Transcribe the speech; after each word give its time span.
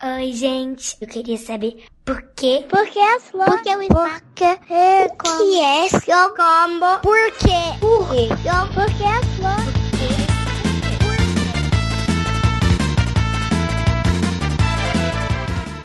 Oi, 0.00 0.32
gente. 0.32 0.96
Eu 1.00 1.08
queria 1.08 1.36
saber 1.36 1.84
por 2.04 2.22
quê? 2.36 2.64
Por 2.68 2.86
que 2.86 3.00
as 3.00 3.24
flores? 3.30 3.52
Por 3.52 3.62
que 3.62 3.76
o 3.76 3.88
Porque 3.88 4.44
é 4.72 5.08
como? 5.08 5.38
que 5.38 5.60
é 5.60 5.88
seu 5.88 6.28
combo? 6.36 7.00
Por 7.02 7.32
quê? 7.32 7.78
Por 7.80 8.08
quê? 8.08 8.28
Por 8.74 8.86
que 8.96 9.04
as 9.04 9.26
flores? 9.34 9.78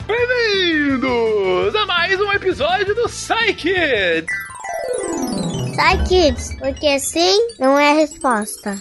Bem-vindos 0.06 1.74
a 1.74 1.86
mais 1.86 2.20
um 2.20 2.32
episódio 2.32 2.94
do 2.94 3.08
Psyche! 3.08 4.24
Sai, 5.74 6.04
kids, 6.04 6.56
porque 6.60 7.00
sim 7.00 7.48
não 7.58 7.76
é 7.76 7.90
a 7.90 7.94
resposta. 7.94 8.78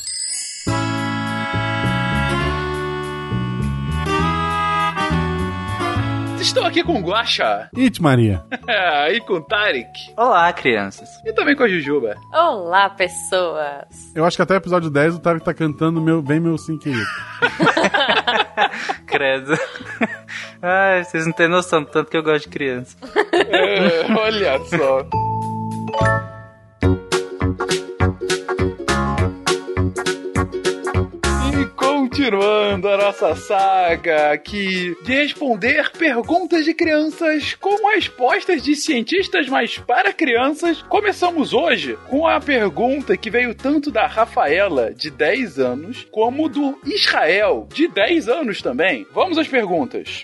Estou 6.44 6.66
aqui 6.66 6.84
com 6.84 7.00
o 7.00 7.02
Guaxa 7.02 7.70
It, 7.74 8.02
Maria. 8.02 8.44
e 9.10 9.20
com 9.22 9.36
o 9.36 9.42
Tarek 9.42 10.14
Olá, 10.18 10.52
crianças. 10.52 11.08
e 11.26 11.32
também 11.32 11.56
com 11.56 11.64
a 11.64 11.70
Jujuba. 11.70 12.16
Olá, 12.34 12.90
pessoas! 12.90 14.12
Eu 14.14 14.26
acho 14.26 14.36
que 14.36 14.44
até 14.44 14.54
o 14.54 14.58
episódio 14.58 14.90
10 14.90 15.16
o 15.16 15.20
Tarek 15.20 15.46
tá 15.46 15.54
cantando 15.54 16.02
meu, 16.02 16.22
Vem 16.22 16.42
Meu 16.42 16.58
Sim 16.58 16.78
Querido. 16.78 17.08
Credo. 19.08 19.58
Ai, 20.62 21.06
vocês 21.06 21.26
não 21.26 21.32
têm 21.32 21.48
noção 21.48 21.82
do 21.82 21.90
tanto 21.90 22.12
que 22.12 22.18
eu 22.18 22.24
gosto 22.24 22.44
de 22.44 22.50
criança. 22.50 22.98
É, 23.34 24.12
olha 24.14 24.60
só. 24.66 25.08
Continuando 32.14 32.88
a 32.90 32.98
nossa 32.98 33.36
saga 33.36 34.34
aqui 34.34 34.96
de 35.04 35.16
responder 35.16 35.90
perguntas 35.94 36.64
de 36.64 36.72
crianças 36.72 37.56
com 37.56 37.90
respostas 37.90 38.62
de 38.62 38.76
cientistas, 38.76 39.50
mas 39.50 39.80
para 39.80 40.14
crianças, 40.14 40.84
começamos 40.84 41.54
hoje 41.54 41.98
com 42.08 42.28
a 42.28 42.40
pergunta 42.40 43.18
que 43.18 43.32
veio 43.32 43.56
tanto 43.56 43.90
da 43.90 44.06
Rafaela, 44.06 44.94
de 44.94 45.10
10 45.10 45.58
anos, 45.58 46.08
como 46.12 46.48
do 46.48 46.78
Israel, 46.86 47.68
de 47.74 47.88
10 47.88 48.30
anos 48.30 48.62
também. 48.62 49.08
Vamos 49.12 49.40
às 49.40 49.48
perguntas. 49.48 50.24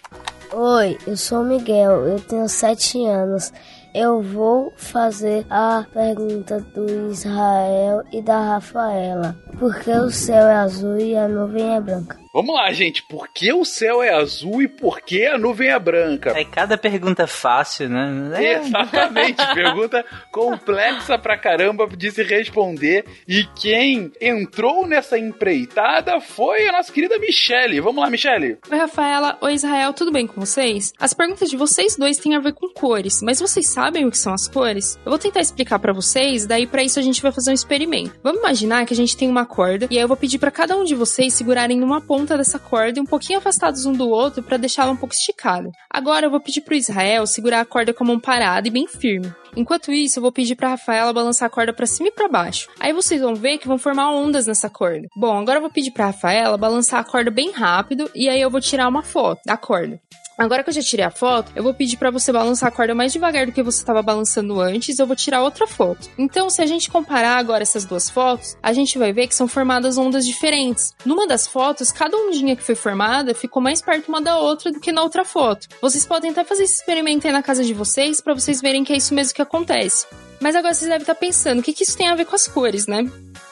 Oi, 0.54 0.96
eu 1.08 1.18
sou 1.18 1.42
o 1.42 1.46
Miguel, 1.46 2.06
eu 2.06 2.20
tenho 2.20 2.48
7 2.48 3.04
anos. 3.04 3.52
Eu 3.94 4.22
vou 4.22 4.72
fazer 4.76 5.46
a 5.50 5.84
pergunta 5.92 6.60
do 6.60 7.12
Israel 7.12 8.04
e 8.12 8.22
da 8.22 8.54
Rafaela. 8.54 9.36
Por 9.58 9.80
que 9.80 9.92
o 9.92 10.12
céu 10.12 10.48
é 10.48 10.56
azul 10.58 10.98
e 10.98 11.18
a 11.18 11.28
nuvem 11.28 11.76
é 11.76 11.82
branca? 11.82 12.19
Vamos 12.40 12.56
lá, 12.56 12.72
gente. 12.72 13.04
Por 13.04 13.28
que 13.28 13.52
o 13.52 13.66
céu 13.66 14.02
é 14.02 14.14
azul 14.16 14.62
e 14.62 14.68
por 14.70 15.02
que 15.02 15.26
a 15.26 15.38
nuvem 15.38 15.72
é 15.72 15.78
branca? 15.78 16.32
Aí 16.34 16.46
cada 16.46 16.78
pergunta 16.78 17.28
fácil, 17.28 17.90
né? 17.90 18.32
É, 18.42 18.54
Exatamente, 18.60 19.46
pergunta 19.54 20.06
complexa 20.32 21.18
pra 21.18 21.38
caramba 21.38 21.86
de 21.86 22.10
se 22.10 22.24
responder. 22.24 23.04
E 23.28 23.44
quem 23.44 24.10
entrou 24.22 24.88
nessa 24.88 25.20
empreitada 25.20 26.22
foi 26.22 26.66
a 26.70 26.72
nossa 26.72 26.94
querida 26.94 27.20
Michelle. 27.20 27.82
Vamos 27.82 28.02
lá, 28.02 28.10
Michelle. 28.10 28.58
Oi, 28.72 28.78
Rafaela. 28.78 29.38
Oi, 29.42 29.56
Israel. 29.56 29.92
Tudo 29.92 30.10
bem 30.10 30.26
com 30.26 30.40
vocês? 30.40 30.94
As 30.98 31.14
perguntas 31.14 31.50
de 31.50 31.58
vocês 31.58 31.98
dois 31.98 32.16
têm 32.16 32.38
a 32.38 32.40
ver 32.40 32.54
com 32.54 32.70
cores, 32.70 33.22
mas 33.22 33.42
vocês 33.42 33.68
sabem 33.68 34.06
o 34.06 34.12
que 34.12 34.18
são 34.18 34.34
as 34.34 34.48
cores? 34.48 34.98
Eu 35.06 35.10
vou 35.10 35.20
tentar 35.20 35.42
explicar 35.42 35.78
pra 35.78 35.92
vocês, 35.92 36.46
daí 36.46 36.66
pra 36.66 36.84
isso 36.84 37.00
a 37.00 37.04
gente 37.04 37.22
vai 37.22 37.34
fazer 37.34 37.52
um 37.52 37.56
experimento. 37.56 38.18
Vamos 38.24 38.40
imaginar 38.40 38.86
que 38.86 38.94
a 38.94 38.98
gente 38.98 39.18
tem 39.18 39.28
uma 39.28 39.46
corda 39.46 39.88
e 39.92 39.98
aí 39.98 40.02
eu 40.02 40.08
vou 40.08 40.16
pedir 40.16 40.40
pra 40.40 40.50
cada 40.50 40.78
um 40.78 40.86
de 40.86 40.96
vocês 40.96 41.34
segurarem 41.34 41.78
numa 41.78 42.00
ponta 42.00 42.29
dessa 42.38 42.60
corda 42.60 43.00
e 43.00 43.02
um 43.02 43.06
pouquinho 43.06 43.40
afastados 43.40 43.86
um 43.86 43.94
do 43.94 44.10
outro 44.10 44.44
pra 44.44 44.58
deixá-la 44.58 44.92
um 44.92 44.96
pouco 44.96 45.14
esticada. 45.14 45.70
Agora 45.90 46.26
eu 46.26 46.32
vou 46.32 46.40
pedir 46.40 46.62
pro 46.62 46.76
Israel 46.76 47.26
segurar 47.26 47.62
a 47.62 47.66
corda 47.66 47.94
com 47.94 48.04
a 48.04 48.08
mão 48.08 48.20
parada 48.20 48.68
e 48.68 48.72
bem 48.72 48.88
firme. 48.88 49.34
Enquanto 49.56 49.92
isso, 49.92 50.20
eu 50.20 50.22
vou 50.22 50.32
pedir 50.32 50.56
pra 50.56 50.70
Rafaela 50.70 51.12
balançar 51.12 51.48
a 51.48 51.50
corda 51.50 51.74
pra 51.74 51.86
cima 51.86 52.10
e 52.10 52.12
pra 52.12 52.28
baixo. 52.28 52.70
Aí 52.80 52.94
vocês 52.94 53.20
vão 53.22 53.36
ver 53.36 53.58
que 53.58 53.68
vão 53.68 53.78
formar 53.78 54.12
ondas 54.12 54.46
nessa 54.46 54.70
corda. 54.70 55.08
Bom, 55.16 55.38
agora 55.38 55.58
eu 55.58 55.62
vou 55.62 55.72
pedir 55.72 55.92
pra 55.92 56.08
Rafaela 56.08 56.58
balançar 56.58 57.00
a 57.00 57.04
corda 57.04 57.32
bem 57.32 57.52
rápido 57.52 58.10
e 58.14 58.30
aí 58.30 58.40
eu 58.40 58.50
vou 58.50 58.62
tirar 58.62 58.88
uma 58.88 59.04
foto 59.04 59.42
da 59.46 59.58
corda. 59.58 60.00
Agora 60.40 60.64
que 60.64 60.70
eu 60.70 60.74
já 60.74 60.82
tirei 60.82 61.04
a 61.04 61.12
foto, 61.12 61.52
eu 61.54 61.62
vou 61.62 61.74
pedir 61.74 61.98
pra 61.98 62.10
você 62.10 62.32
balançar 62.32 62.70
a 62.70 62.72
corda 62.72 62.96
mais 62.96 63.12
devagar 63.12 63.46
do 63.46 63.52
que 63.52 63.62
você 63.62 63.80
estava 63.80 64.02
balançando 64.02 64.62
antes, 64.62 64.98
eu 64.98 65.06
vou 65.06 65.14
tirar 65.14 65.44
outra 65.44 65.68
foto. 65.68 66.10
Então, 66.18 66.50
se 66.50 66.62
a 66.62 66.66
gente 66.66 66.90
comparar 66.90 67.36
agora 67.36 67.62
essas 67.62 67.84
duas 67.84 68.10
fotos, 68.10 68.56
a 68.64 68.72
gente 68.72 68.98
vai 68.98 69.12
ver 69.12 69.28
que 69.28 69.36
são 69.36 69.50
formadas 69.50 69.98
ondas 69.98 70.26
diferentes. 70.26 70.96
Numa 71.06 71.28
das 71.28 71.46
fotos, 71.46 71.92
cada 71.92 72.16
ondinha 72.16 72.56
que 72.56 72.64
foi 72.64 72.74
formada 72.74 73.36
ficou 73.36 73.62
mais 73.62 73.82
perto 73.82 74.08
uma 74.08 74.22
da 74.22 74.40
outra 74.40 74.72
do 74.72 74.80
que 74.80 74.94
na 74.94 75.04
outra 75.04 75.26
foto. 75.26 75.68
Vocês 75.82 76.06
podem 76.06 76.32
até 76.32 76.46
fazer 76.46 76.64
esse 76.64 76.76
experimento 76.76 77.28
aí 77.28 77.34
na 77.34 77.44
casa 77.44 77.62
de 77.62 77.74
vocês 77.74 78.22
pra 78.22 78.34
vocês 78.34 78.62
verem 78.62 78.86
que 78.86 78.94
é 78.94 78.98
isso 78.98 79.14
mesmo 79.14 79.34
que 79.34 79.42
acontece. 79.42 80.08
Mas 80.40 80.56
agora 80.56 80.74
vocês 80.74 80.90
devem 80.90 81.04
estar 81.04 81.16
pensando, 81.16 81.60
o 81.60 81.64
que, 81.64 81.74
que 81.74 81.84
isso 81.84 81.98
tem 81.98 82.08
a 82.08 82.16
ver 82.16 82.24
com 82.24 82.36
as 82.36 82.48
cores, 82.48 82.88
né? 82.88 83.06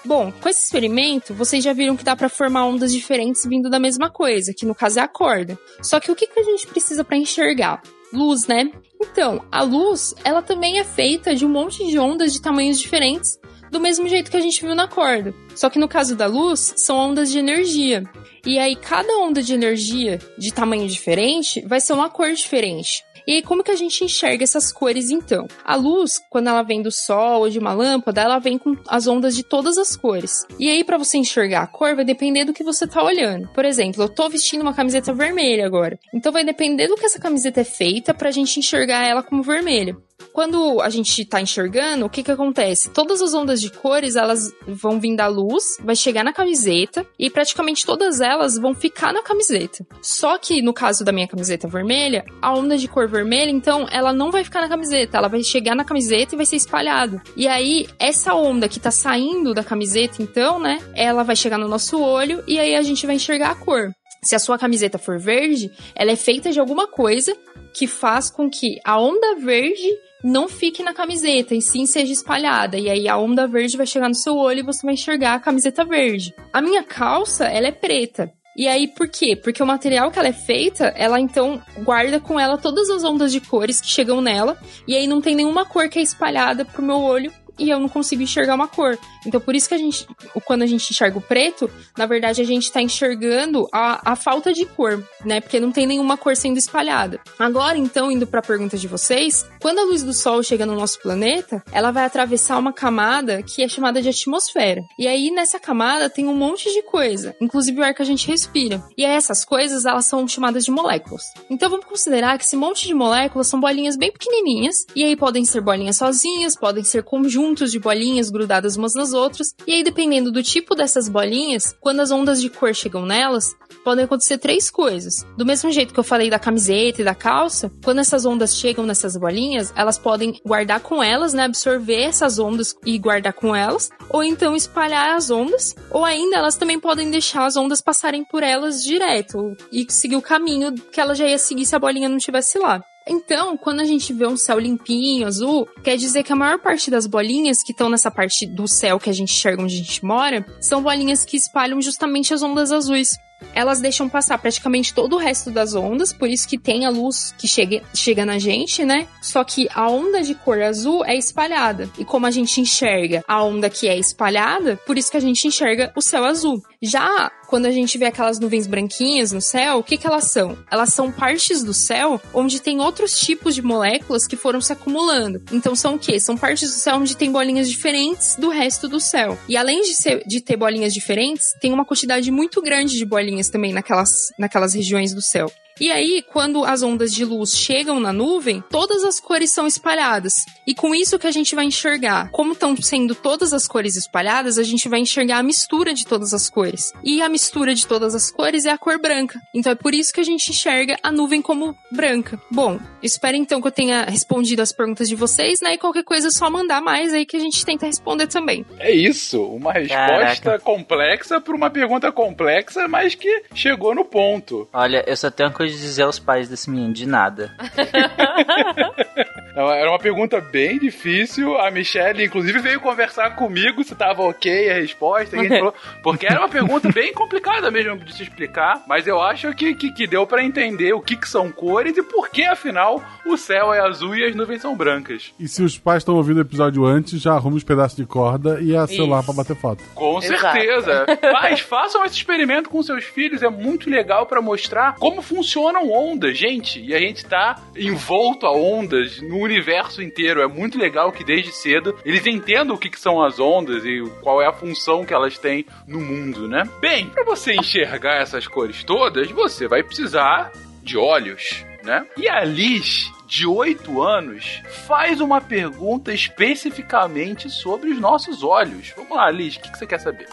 Bom, 0.06 0.32
com 0.32 0.48
esse 0.48 0.64
experimento, 0.64 1.34
vocês 1.34 1.64
já 1.64 1.74
viram 1.74 1.98
que 1.98 2.04
dá 2.04 2.16
pra 2.16 2.30
formar 2.30 2.66
ondas 2.66 2.94
diferentes 2.94 3.44
vindo 3.46 3.70
da 3.70 3.80
mesma 3.80 4.10
coisa, 4.10 4.54
que 4.54 4.66
no 4.66 4.76
caso 4.76 5.00
é 5.00 5.02
a 5.02 5.08
corda. 5.08 5.60
Só 5.82 6.00
que 6.00 6.12
o 6.12 6.16
que, 6.16 6.28
que 6.28 6.40
a 6.40 6.44
gente 6.44 6.68
precisa 6.68 7.04
pra 7.04 7.18
enxergar? 7.18 7.82
Luz, 8.14 8.48
né? 8.48 8.72
Então, 9.02 9.44
a 9.52 9.62
luz, 9.64 10.16
ela 10.24 10.42
também 10.42 10.80
é 10.80 10.84
feita 10.84 11.36
de 11.36 11.46
um 11.46 11.50
monte 11.50 11.86
de 11.88 12.00
ondas 12.00 12.32
de 12.32 12.42
tamanhos 12.42 12.80
diferentes, 12.80 13.38
do 13.70 13.80
mesmo 13.80 14.08
jeito 14.08 14.32
que 14.32 14.38
a 14.38 14.42
gente 14.42 14.66
viu 14.66 14.74
na 14.74 14.88
corda. 14.88 15.34
Só 15.56 15.70
que 15.70 15.80
no 15.80 15.90
caso 15.90 16.16
da 16.16 16.26
luz, 16.26 16.74
são 16.78 16.98
ondas 16.98 17.30
de 17.30 17.40
energia. 17.40 18.04
E 18.46 18.58
aí, 18.58 18.76
cada 18.78 19.18
onda 19.18 19.44
de 19.44 19.54
energia 19.54 20.20
de 20.38 20.54
tamanho 20.54 20.88
diferente 20.88 21.62
vai 21.68 21.82
ser 21.82 21.94
uma 21.94 22.10
cor 22.10 22.32
diferente. 22.32 23.04
E 23.28 23.42
como 23.42 23.62
que 23.62 23.72
a 23.72 23.76
gente 23.76 24.06
enxerga 24.06 24.46
essas 24.46 24.72
cores 24.72 25.10
então? 25.10 25.48
A 25.66 25.76
luz, 25.76 26.18
quando 26.30 26.48
ela 26.48 26.64
vem 26.64 26.82
do 26.82 26.90
sol 26.90 27.42
ou 27.42 27.50
de 27.50 27.60
uma 27.60 27.74
lâmpada, 27.74 28.22
ela 28.22 28.40
vem 28.40 28.58
com 28.58 28.78
as 28.88 29.06
ondas 29.06 29.36
de 29.36 29.44
todas 29.44 29.78
as 29.78 29.98
cores. 29.98 30.46
E 30.58 30.70
aí, 30.70 30.82
para 30.82 30.98
você 30.98 31.18
enxergar 31.18 31.64
a 31.64 31.68
cor, 31.68 31.94
vai 31.94 32.06
depender 32.06 32.46
do 32.46 32.54
que 32.54 32.64
você 32.64 32.88
tá 32.88 33.04
olhando. 33.04 33.50
Por 33.50 33.66
exemplo, 33.66 34.02
eu 34.02 34.08
tô 34.08 34.30
vestindo 34.30 34.62
uma 34.62 34.74
camiseta 34.74 35.14
vermelha 35.14 35.66
agora. 35.66 36.00
Então 36.14 36.32
vai 36.32 36.46
depender 36.46 36.88
do 36.88 36.96
que 36.96 37.06
essa 37.06 37.20
camiseta 37.20 37.60
é 37.60 37.66
feita 37.66 38.14
pra 38.14 38.32
gente 38.32 38.60
enxergar 38.60 39.04
ela 39.04 39.22
como 39.22 39.44
vermelha. 39.44 39.98
Quando 40.38 40.82
a 40.82 40.90
gente 40.90 41.26
tá 41.26 41.42
enxergando, 41.42 42.06
o 42.06 42.10
que 42.10 42.22
que 42.22 42.32
acontece? 42.32 42.92
Todas 42.92 43.24
as 43.24 43.34
ondas 43.34 43.60
de 43.60 43.72
cores, 43.72 44.16
elas 44.16 44.54
vão 44.68 45.00
vir 45.00 45.16
da 45.16 45.26
luz, 45.26 45.78
vai 45.84 45.96
chegar 45.96 46.24
na 46.24 46.32
camiseta 46.32 47.04
e 47.18 47.28
praticamente 47.30 47.84
todas 47.84 48.22
elas 48.22 48.56
vão 48.56 48.74
ficar 48.74 49.12
na 49.12 49.24
camiseta. 49.24 49.84
Só 50.00 50.38
que 50.38 50.62
no 50.62 50.74
caso 50.74 51.04
da 51.04 51.12
minha 51.12 51.28
camiseta 51.28 51.68
vermelha, 51.68 52.24
a 52.40 52.54
onda 52.54 52.78
de 52.78 52.88
cor 52.88 53.08
vermelha, 53.08 53.50
então, 53.50 53.88
ela 53.90 54.14
não 54.14 54.30
vai 54.30 54.44
ficar 54.44 54.62
na 54.62 54.70
camiseta, 54.70 55.18
ela 55.18 55.28
vai 55.28 55.42
chegar 55.44 55.76
na 55.76 55.84
camiseta 55.84 56.36
e 56.36 56.38
vai 56.38 56.46
ser 56.46 56.58
espalhada. 56.58 57.20
E 57.36 57.48
aí, 57.48 57.88
essa 57.98 58.36
onda 58.36 58.70
que 58.70 58.80
tá 58.80 58.92
saindo 58.92 59.54
da 59.54 59.64
camiseta, 59.64 60.22
então, 60.22 60.60
né, 60.60 60.80
ela 60.94 61.24
vai 61.24 61.36
chegar 61.36 61.58
no 61.58 61.68
nosso 61.68 62.00
olho 62.00 62.44
e 62.48 62.60
aí 62.60 62.76
a 62.76 62.82
gente 62.84 63.08
vai 63.08 63.16
enxergar 63.16 63.50
a 63.50 63.56
cor. 63.56 63.92
Se 64.24 64.36
a 64.36 64.40
sua 64.40 64.58
camiseta 64.58 64.98
for 64.98 65.20
verde, 65.20 65.72
ela 65.96 66.12
é 66.12 66.16
feita 66.16 66.52
de 66.52 66.60
alguma 66.60 66.88
coisa 66.88 67.36
que 67.74 67.88
faz 67.88 68.30
com 68.30 68.50
que 68.50 68.80
a 68.84 69.00
onda 69.00 69.36
verde 69.36 69.88
não 70.24 70.48
fique 70.48 70.84
na 70.84 70.94
camiseta 70.94 71.54
e 71.56 71.62
sim 71.62 71.86
seja 71.86 72.12
espalhada. 72.12 72.78
E 72.78 72.90
aí 72.90 73.08
a 73.08 73.18
onda 73.18 73.48
verde 73.48 73.78
vai 73.78 73.86
chegar 73.86 74.10
no 74.10 74.16
seu 74.16 74.36
olho 74.36 74.60
e 74.60 74.64
você 74.64 74.86
vai 74.86 74.94
enxergar 74.94 75.36
a 75.36 75.40
camiseta 75.40 75.86
verde. 75.86 76.34
A 76.52 76.62
minha 76.62 76.84
calça, 76.84 77.46
ela 77.46 77.68
é 77.68 77.72
preta. 77.72 78.32
E 78.56 78.68
aí, 78.68 78.88
por 78.88 79.08
quê? 79.08 79.36
Porque 79.36 79.62
o 79.62 79.68
material 79.68 80.10
que 80.10 80.18
ela 80.18 80.30
é 80.30 80.34
feita, 80.34 80.86
ela 80.98 81.20
então 81.20 81.62
guarda 81.84 82.20
com 82.20 82.40
ela 82.40 82.58
todas 82.58 82.90
as 82.90 83.04
ondas 83.04 83.32
de 83.32 83.40
cores 83.40 83.80
que 83.80 83.88
chegam 83.88 84.20
nela, 84.20 84.58
e 84.88 84.96
aí 84.96 85.06
não 85.06 85.22
tem 85.22 85.36
nenhuma 85.36 85.64
cor 85.64 85.88
que 85.90 86.00
é 86.00 86.02
espalhada 86.02 86.66
pro 86.66 86.82
meu 86.82 87.00
olho 87.00 87.32
e 87.58 87.70
eu 87.70 87.80
não 87.80 87.90
consigo 87.90 88.22
enxergar 88.22 88.56
uma 88.56 88.68
cor. 88.68 88.98
Então, 89.26 89.40
por 89.42 89.56
isso 89.56 89.68
que 89.68 89.76
a 89.76 89.78
gente, 89.78 90.08
quando 90.46 90.62
a 90.62 90.66
gente 90.66 90.92
enxerga 90.92 91.18
o 91.18 91.22
preto, 91.22 91.70
na 91.98 92.06
verdade 92.06 92.42
a 92.42 92.46
gente 92.46 92.72
tá 92.72 92.82
enxergando 92.82 93.68
a, 93.74 94.12
a 94.12 94.16
falta 94.16 94.54
de 94.54 94.66
cor, 94.66 95.04
né? 95.26 95.42
Porque 95.42 95.60
não 95.60 95.72
tem 95.72 95.86
nenhuma 95.86 96.18
cor 96.18 96.36
sendo 96.36 96.58
espalhada. 96.58 97.20
Agora, 97.38 97.78
então, 97.78 98.12
indo 98.12 98.28
pra 98.28 98.42
pergunta 98.42 98.78
de 98.78 98.88
vocês, 98.88 99.46
quando 99.62 99.80
a 99.80 99.84
luz 99.84 100.04
do 100.04 100.14
sol 100.14 100.42
chega 100.44 100.66
no 100.66 100.76
nosso 100.76 101.00
planeta, 101.02 101.64
ela 101.72 101.92
vai 101.92 102.06
atravessar 102.06 102.58
uma 102.58 102.72
camada 102.72 103.42
que 103.42 103.64
é 103.64 103.68
chamada 103.68 104.02
de 104.02 104.10
atmosfera. 104.10 104.82
E 104.98 105.08
aí, 105.08 105.32
nessa 105.32 105.60
camada, 105.60 106.10
tem 106.10 106.28
um 106.28 106.36
monte 106.36 106.72
de 106.72 106.82
coisa, 106.84 107.36
inclusive 107.42 107.80
o 107.80 107.84
ar 107.84 107.94
que 107.94 108.02
a 108.02 108.06
gente 108.06 108.28
respira. 108.28 108.84
E 108.98 109.04
essas 109.04 109.44
coisas, 109.44 109.86
elas 109.86 110.06
são 110.06 110.28
chamadas 110.28 110.64
de 110.64 110.72
moléculas. 110.72 111.24
Então, 111.50 111.70
vamos 111.70 111.86
considerar 111.86 112.38
que 112.38 112.44
esse 112.44 112.56
monte 112.56 112.88
de 112.88 112.94
moléculas 112.94 113.48
são 113.48 113.60
bolinhas 113.60 113.96
bem 113.96 114.12
pequenininhas, 114.12 114.86
e 114.96 115.04
aí 115.04 115.16
podem 115.16 115.44
ser 115.46 115.62
bolinhas 115.62 115.98
sozinhas, 115.98 116.56
podem 116.56 116.84
ser 116.84 117.04
conjuntos 117.04 117.47
conjuntos 117.48 117.72
de 117.72 117.80
bolinhas 117.80 118.30
grudadas 118.30 118.76
umas 118.76 118.94
nas 118.94 119.14
outras. 119.14 119.54
E 119.66 119.74
aí, 119.74 119.84
dependendo 119.84 120.32
do 120.32 120.44
tipo 120.44 120.76
dessas 120.76 121.08
bolinhas, 121.08 121.76
quando 121.80 122.02
as 122.02 122.12
ondas 122.12 122.42
de 122.42 122.50
cor 122.50 122.76
chegam 122.76 123.06
nelas, 123.06 123.56
podem 123.84 124.04
acontecer 124.04 124.38
três 124.38 124.70
coisas. 124.70 125.26
Do 125.38 125.46
mesmo 125.46 125.72
jeito 125.72 125.94
que 125.94 126.00
eu 126.00 126.04
falei 126.04 126.30
da 126.30 126.38
camiseta 126.38 127.02
e 127.02 127.06
da 127.06 127.16
calça, 127.16 127.72
quando 127.84 128.00
essas 128.00 128.26
ondas 128.26 128.58
chegam 128.58 128.86
nessas 128.86 129.16
bolinhas, 129.16 129.72
elas 129.76 129.98
podem 129.98 130.40
guardar 130.46 130.82
com 130.82 131.02
elas, 131.02 131.34
né? 131.34 131.46
Absorver 131.46 132.02
essas 132.02 132.38
ondas 132.38 132.76
e 132.86 132.98
guardar 132.98 133.34
com 133.34 133.56
elas, 133.56 133.90
ou 134.10 134.24
então 134.24 134.56
espalhar 134.56 135.16
as 135.16 135.32
ondas, 135.32 135.74
ou 135.90 136.04
ainda 136.04 136.38
elas 136.38 136.58
também 136.58 136.80
podem 136.80 137.10
deixar 137.10 137.46
as 137.46 137.56
ondas 137.56 137.82
passarem 137.82 138.26
por 138.26 138.44
elas 138.44 138.84
direto 138.84 139.56
e 139.72 139.86
seguir 139.90 140.18
o 140.18 140.22
caminho 140.22 140.74
que 140.92 141.00
ela 141.00 141.16
já 141.16 141.26
ia 141.26 141.38
seguir 141.38 141.66
se 141.66 141.76
a 141.76 141.80
bolinha 141.80 142.10
não 142.10 142.18
estivesse 142.18 142.60
lá. 142.60 142.84
Então, 143.10 143.58
quando 143.58 143.80
a 143.80 143.86
gente 143.86 144.14
vê 144.14 144.28
um 144.28 144.38
céu 144.38 144.60
limpinho, 144.60 145.28
azul, 145.28 145.68
quer 145.84 145.98
dizer 145.98 146.24
que 146.24 146.34
a 146.34 146.36
maior 146.36 146.60
parte 146.60 146.92
das 146.92 147.08
bolinhas 147.08 147.64
que 147.64 147.72
estão 147.72 147.90
nessa 147.90 148.12
parte 148.12 148.46
do 148.46 148.68
céu 148.68 149.00
que 149.00 149.10
a 149.10 149.14
gente 149.14 149.34
enxerga 149.34 149.64
onde 149.64 149.76
a 149.76 149.78
gente 149.78 150.06
mora, 150.06 150.46
são 150.62 150.82
bolinhas 150.82 151.24
que 151.24 151.38
espalham 151.38 151.82
justamente 151.82 152.34
as 152.34 152.42
ondas 152.42 152.72
azuis 152.72 153.18
elas 153.54 153.80
deixam 153.80 154.10
passar 154.10 154.38
praticamente 154.38 154.94
todo 154.94 155.16
o 155.16 155.20
resto 155.20 155.52
das 155.52 155.74
ondas, 155.74 156.14
por 156.14 156.30
isso 156.30 156.48
que 156.48 156.58
tem 156.58 156.86
a 156.86 156.90
luz 156.90 157.34
que 157.38 157.48
chega, 157.48 157.82
chega 157.94 158.26
na 158.26 158.38
gente, 158.38 158.84
né? 158.84 159.08
Só 159.22 159.44
que 159.44 159.68
a 159.74 159.90
onda 159.90 160.22
de 160.22 160.36
cor 160.36 160.62
azul 160.62 161.04
é 161.06 161.16
espalhada. 161.16 161.90
E 161.98 162.06
como 162.06 162.26
a 162.26 162.32
gente 162.32 162.60
enxerga 162.62 163.24
a 163.28 163.44
onda 163.44 163.70
que 163.70 163.88
é 163.88 163.98
espalhada, 163.98 164.78
por 164.86 164.98
isso 164.98 165.12
que 165.12 165.18
a 165.18 165.22
gente 165.22 165.48
enxerga 165.48 165.92
o 165.96 166.02
céu 166.02 166.24
azul. 166.26 166.62
Já 166.82 167.32
quando 167.48 167.66
a 167.66 167.72
gente 167.72 167.98
vê 167.98 168.06
aquelas 168.06 168.40
nuvens 168.40 168.68
branquinhas 168.68 169.32
no 169.32 169.42
céu, 169.42 169.80
o 169.80 169.84
que, 169.84 169.98
que 169.98 170.06
elas 170.06 170.32
são? 170.32 170.58
Elas 170.70 170.94
são 170.94 171.12
partes 171.12 171.64
do 171.64 171.74
céu 171.74 172.22
onde 172.34 172.62
tem 172.62 172.80
outros 172.80 173.20
tipos 173.20 173.56
de 173.56 173.62
moléculas 173.62 174.28
que 174.28 174.36
foram 174.36 174.62
se 174.62 174.74
acumulando. 174.74 175.42
Então 175.52 175.76
são 175.76 175.96
o 175.96 176.00
quê? 176.00 176.20
São 176.20 176.38
partes 176.38 176.70
do 176.70 176.76
céu 176.76 176.98
onde 176.98 177.16
tem 177.16 177.32
bolinhas 177.32 177.70
diferentes 177.70 178.36
do 178.36 178.50
resto 178.50 178.88
do 178.88 179.00
céu. 179.00 179.38
E 179.48 179.58
além 179.58 179.82
de, 179.82 179.94
ser, 179.94 180.24
de 180.28 180.42
ter 180.42 180.58
bolinhas 180.58 180.94
diferentes, 180.94 181.54
tem 181.60 181.74
uma 181.74 181.86
quantidade 181.86 182.30
muito 182.32 182.62
grande 182.62 182.98
de 182.98 183.06
bolinhas 183.06 183.50
também 183.50 183.74
naquelas, 183.74 184.28
naquelas 184.38 184.74
regiões 184.74 185.14
do 185.14 185.22
céu. 185.22 185.52
E 185.80 185.92
aí, 185.92 186.24
quando 186.32 186.66
as 186.66 186.82
ondas 186.82 187.14
de 187.14 187.24
luz 187.24 187.56
chegam 187.56 188.00
na 188.00 188.12
nuvem, 188.12 188.64
todas 188.70 189.04
as 189.04 189.20
cores 189.20 189.52
são 189.52 189.68
espalhadas. 189.68 190.46
E 190.66 190.74
com 190.74 190.94
isso 190.94 191.20
que 191.20 191.28
a 191.28 191.32
gente 191.32 191.56
vai 191.56 191.66
enxergar, 191.66 192.30
como 192.32 192.54
estão 192.54 192.76
sendo 192.78 193.16
todas 193.16 193.54
as 193.54 193.68
cores 193.68 193.96
espalhadas, 193.96 194.58
a 194.58 194.64
gente 194.64 194.90
vai 194.90 195.00
enxergar 195.00 195.38
a 195.38 195.44
mistura 195.44 195.94
de 195.94 196.06
todas 196.06 196.34
as 196.34 196.50
cores. 196.50 196.92
E 197.04 197.22
a 197.22 197.30
mistura 197.30 197.74
de 197.74 197.86
todas 197.86 198.16
as 198.16 198.32
cores 198.32 198.66
é 198.66 198.72
a 198.72 198.78
cor 198.78 199.00
branca. 199.00 199.40
Então 199.54 199.72
é 199.72 199.76
por 199.76 199.94
isso 199.94 200.14
que 200.14 200.20
a 200.20 200.24
gente 200.24 200.50
enxerga 200.50 200.98
a 201.02 201.12
nuvem 201.12 201.42
como 201.42 201.78
branca. 201.92 202.42
Bom, 202.52 202.80
espero 203.02 203.38
então 203.38 203.62
que 203.62 203.68
eu 203.68 203.72
tenha 203.72 204.04
respondido 204.04 204.62
as 204.62 204.72
perguntas 204.72 205.08
de 205.08 205.16
vocês, 205.16 205.62
né? 205.62 205.74
E 205.74 205.78
qualquer 205.78 206.04
coisa 206.04 206.28
é 206.28 206.32
só 206.32 206.50
mandar 206.50 206.82
mais 206.82 207.14
aí 207.14 207.26
que 207.26 207.38
a 207.38 207.40
gente 207.40 207.66
tenta 207.66 207.86
responder 207.86 208.28
também. 208.28 208.66
É 208.80 208.92
isso, 208.92 209.42
uma 209.44 209.74
resposta 209.74 210.42
Caraca. 210.42 210.60
complexa 210.60 211.40
para 211.40 211.56
uma 211.56 211.70
pergunta 211.70 212.12
complexa, 212.12 212.88
mas 212.88 213.16
que 213.16 213.44
chegou 213.54 213.94
no 213.94 214.06
ponto. 214.06 214.68
Olha, 214.74 215.04
eu 215.08 215.16
só 215.16 215.30
tenho 215.30 215.50
uma 215.50 215.56
coisa 215.56 215.67
de 215.74 215.80
dizer 215.80 216.04
aos 216.04 216.20
pais 216.20 216.48
desse 216.50 216.70
menino, 216.70 216.94
de 216.94 217.06
nada. 217.06 217.52
Era 219.58 219.90
uma 219.90 219.98
pergunta 219.98 220.40
bem 220.40 220.78
difícil. 220.78 221.58
A 221.58 221.72
Michelle, 221.72 222.24
inclusive, 222.24 222.60
veio 222.60 222.80
conversar 222.80 223.36
comigo 223.36 223.84
se 223.84 223.96
tava 223.96 224.22
ok 224.22 224.70
a 224.70 224.76
resposta. 224.76 225.40
A 225.40 225.48
falou, 225.48 225.74
porque 226.04 226.28
era 226.28 226.40
uma 226.40 226.50
pergunta 226.50 226.92
bem 226.92 227.12
complicada 227.12 227.72
mesmo 227.72 227.98
de 227.98 228.14
se 228.14 228.22
explicar. 228.22 228.84
Mas 228.88 229.08
eu 229.08 229.20
acho 229.20 229.52
que, 229.56 229.74
que, 229.74 229.92
que 229.92 230.06
deu 230.06 230.28
para 230.28 230.44
entender 230.44 230.94
o 230.94 231.02
que, 231.02 231.16
que 231.16 231.28
são 231.28 231.52
cores 231.52 231.98
e 231.98 232.04
por 232.04 232.30
que, 232.30 232.44
afinal, 232.44 233.02
o 233.26 233.36
céu 233.36 233.74
é 233.74 233.80
azul 233.80 234.16
e 234.16 234.24
as 234.26 234.36
nuvens 234.36 234.62
são 234.62 234.76
brancas. 234.76 235.34
E 235.40 235.48
se 235.48 235.64
os 235.64 235.78
pais 235.78 236.02
estão 236.02 236.16
ouvindo 236.16 236.38
o 236.38 236.42
episódio 236.42 236.86
antes, 236.86 237.20
já 237.20 237.34
arruma 237.34 237.58
os 237.58 237.64
pedaços 237.64 237.98
de 237.98 238.06
corda 238.06 238.60
e 238.62 238.76
a 238.76 238.86
celular 238.86 239.24
para 239.24 239.34
bater 239.34 239.56
foto. 239.56 239.84
Com 239.96 240.20
Exato. 240.20 240.40
certeza. 240.40 241.06
Pais, 241.32 241.62
façam 241.62 242.06
esse 242.06 242.16
experimento 242.16 242.70
com 242.70 242.84
seus 242.84 243.04
filhos. 243.04 243.42
É 243.42 243.50
muito 243.50 243.90
legal 243.90 244.28
para 244.28 244.42
mostrar 244.42 244.96
como 244.96 245.22
funcionam 245.58 245.92
ondas, 245.92 246.38
gente. 246.38 246.80
E 246.80 246.94
a 246.94 247.00
gente 247.00 247.26
tá 247.26 247.60
envolto 247.76 248.46
a 248.46 248.52
ondas 248.52 249.20
no 249.22 249.40
universo 249.40 250.02
inteiro. 250.02 250.42
É 250.42 250.48
muito 250.48 250.78
legal 250.78 251.12
que 251.12 251.24
desde 251.24 251.52
cedo 251.52 251.98
eles 252.06 252.26
entendam 252.28 252.76
o 252.76 252.80
que, 252.80 252.90
que 252.90 253.00
são 253.00 253.24
as 253.24 253.40
ondas 253.40 253.84
e 253.84 254.04
qual 254.22 254.42
é 254.42 254.48
a 254.48 254.54
função 254.54 255.04
que 255.04 255.14
elas 255.14 255.38
têm 255.38 255.66
no 255.88 256.00
mundo, 256.00 256.48
né? 256.48 256.64
Bem, 256.80 257.08
para 257.10 257.24
você 257.24 257.54
enxergar 257.56 258.22
essas 258.22 258.48
cores 258.48 258.84
todas, 258.84 259.30
você 259.32 259.68
vai 259.68 259.82
precisar 259.82 260.52
de 260.84 260.98
olhos, 260.98 261.66
né? 261.84 262.06
E 262.16 262.30
a 262.30 262.44
Liz 262.44 263.12
de 263.28 263.46
8 263.46 264.02
anos, 264.02 264.62
faz 264.88 265.20
uma 265.20 265.42
pergunta 265.42 266.14
especificamente 266.14 267.50
sobre 267.50 267.90
os 267.90 268.00
nossos 268.00 268.42
olhos. 268.42 268.94
Vamos 268.96 269.18
lá, 269.18 269.30
Liz, 269.30 269.58
o 269.58 269.60
que, 269.60 269.70
que 269.70 269.78
você 269.78 269.86
quer 269.86 270.00
saber? 270.00 270.30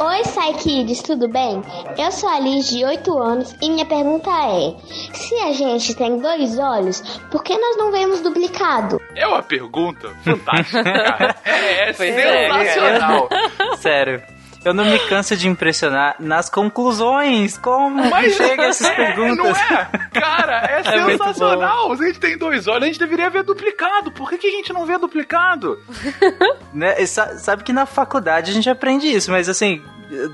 Oi, 0.00 0.22
Psykids, 0.22 1.02
tudo 1.02 1.28
bem? 1.28 1.62
Eu 1.98 2.10
sou 2.10 2.28
a 2.28 2.40
Liz, 2.40 2.68
de 2.68 2.84
8 2.84 3.18
anos, 3.18 3.54
e 3.60 3.70
minha 3.70 3.84
pergunta 3.84 4.30
é: 4.30 4.74
se 5.12 5.34
a 5.36 5.52
gente 5.52 5.94
tem 5.94 6.18
dois 6.18 6.58
olhos, 6.58 7.00
por 7.30 7.42
que 7.42 7.56
nós 7.56 7.76
não 7.76 7.92
vemos 7.92 8.20
duplicado? 8.20 9.00
É 9.14 9.26
uma 9.26 9.42
pergunta 9.42 10.10
fantástica, 10.24 10.82
cara. 10.82 11.36
É, 11.44 11.90
é 11.90 11.92
sensacional. 11.92 13.28
Sério. 13.76 14.22
Eu 14.64 14.72
não 14.72 14.86
me 14.86 14.98
canso 15.00 15.36
de 15.36 15.46
impressionar 15.46 16.16
nas 16.18 16.48
conclusões. 16.48 17.58
Como 17.58 18.08
Mas 18.08 18.34
chega 18.34 18.62
é, 18.62 18.68
essas 18.68 18.88
perguntas? 18.96 19.36
Não 19.36 19.76
é? 19.76 19.88
Cara, 20.10 20.60
é, 20.84 21.04
sensacional. 21.04 21.96
Se 21.96 22.02
a 22.02 22.06
gente 22.06 22.20
tem 22.20 22.36
dois 22.36 22.66
olhos, 22.66 22.82
a 22.82 22.86
gente 22.86 22.98
deveria 22.98 23.30
ver 23.30 23.42
duplicado. 23.42 24.12
Por 24.12 24.28
que, 24.30 24.38
que 24.38 24.46
a 24.46 24.50
gente 24.50 24.72
não 24.72 24.86
vê 24.86 24.98
duplicado? 24.98 25.80
né? 26.72 27.04
Sabe 27.06 27.64
que 27.64 27.72
na 27.72 27.86
faculdade 27.86 28.50
a 28.50 28.54
gente 28.54 28.68
aprende 28.68 29.06
isso, 29.06 29.30
mas 29.30 29.48
assim, 29.48 29.82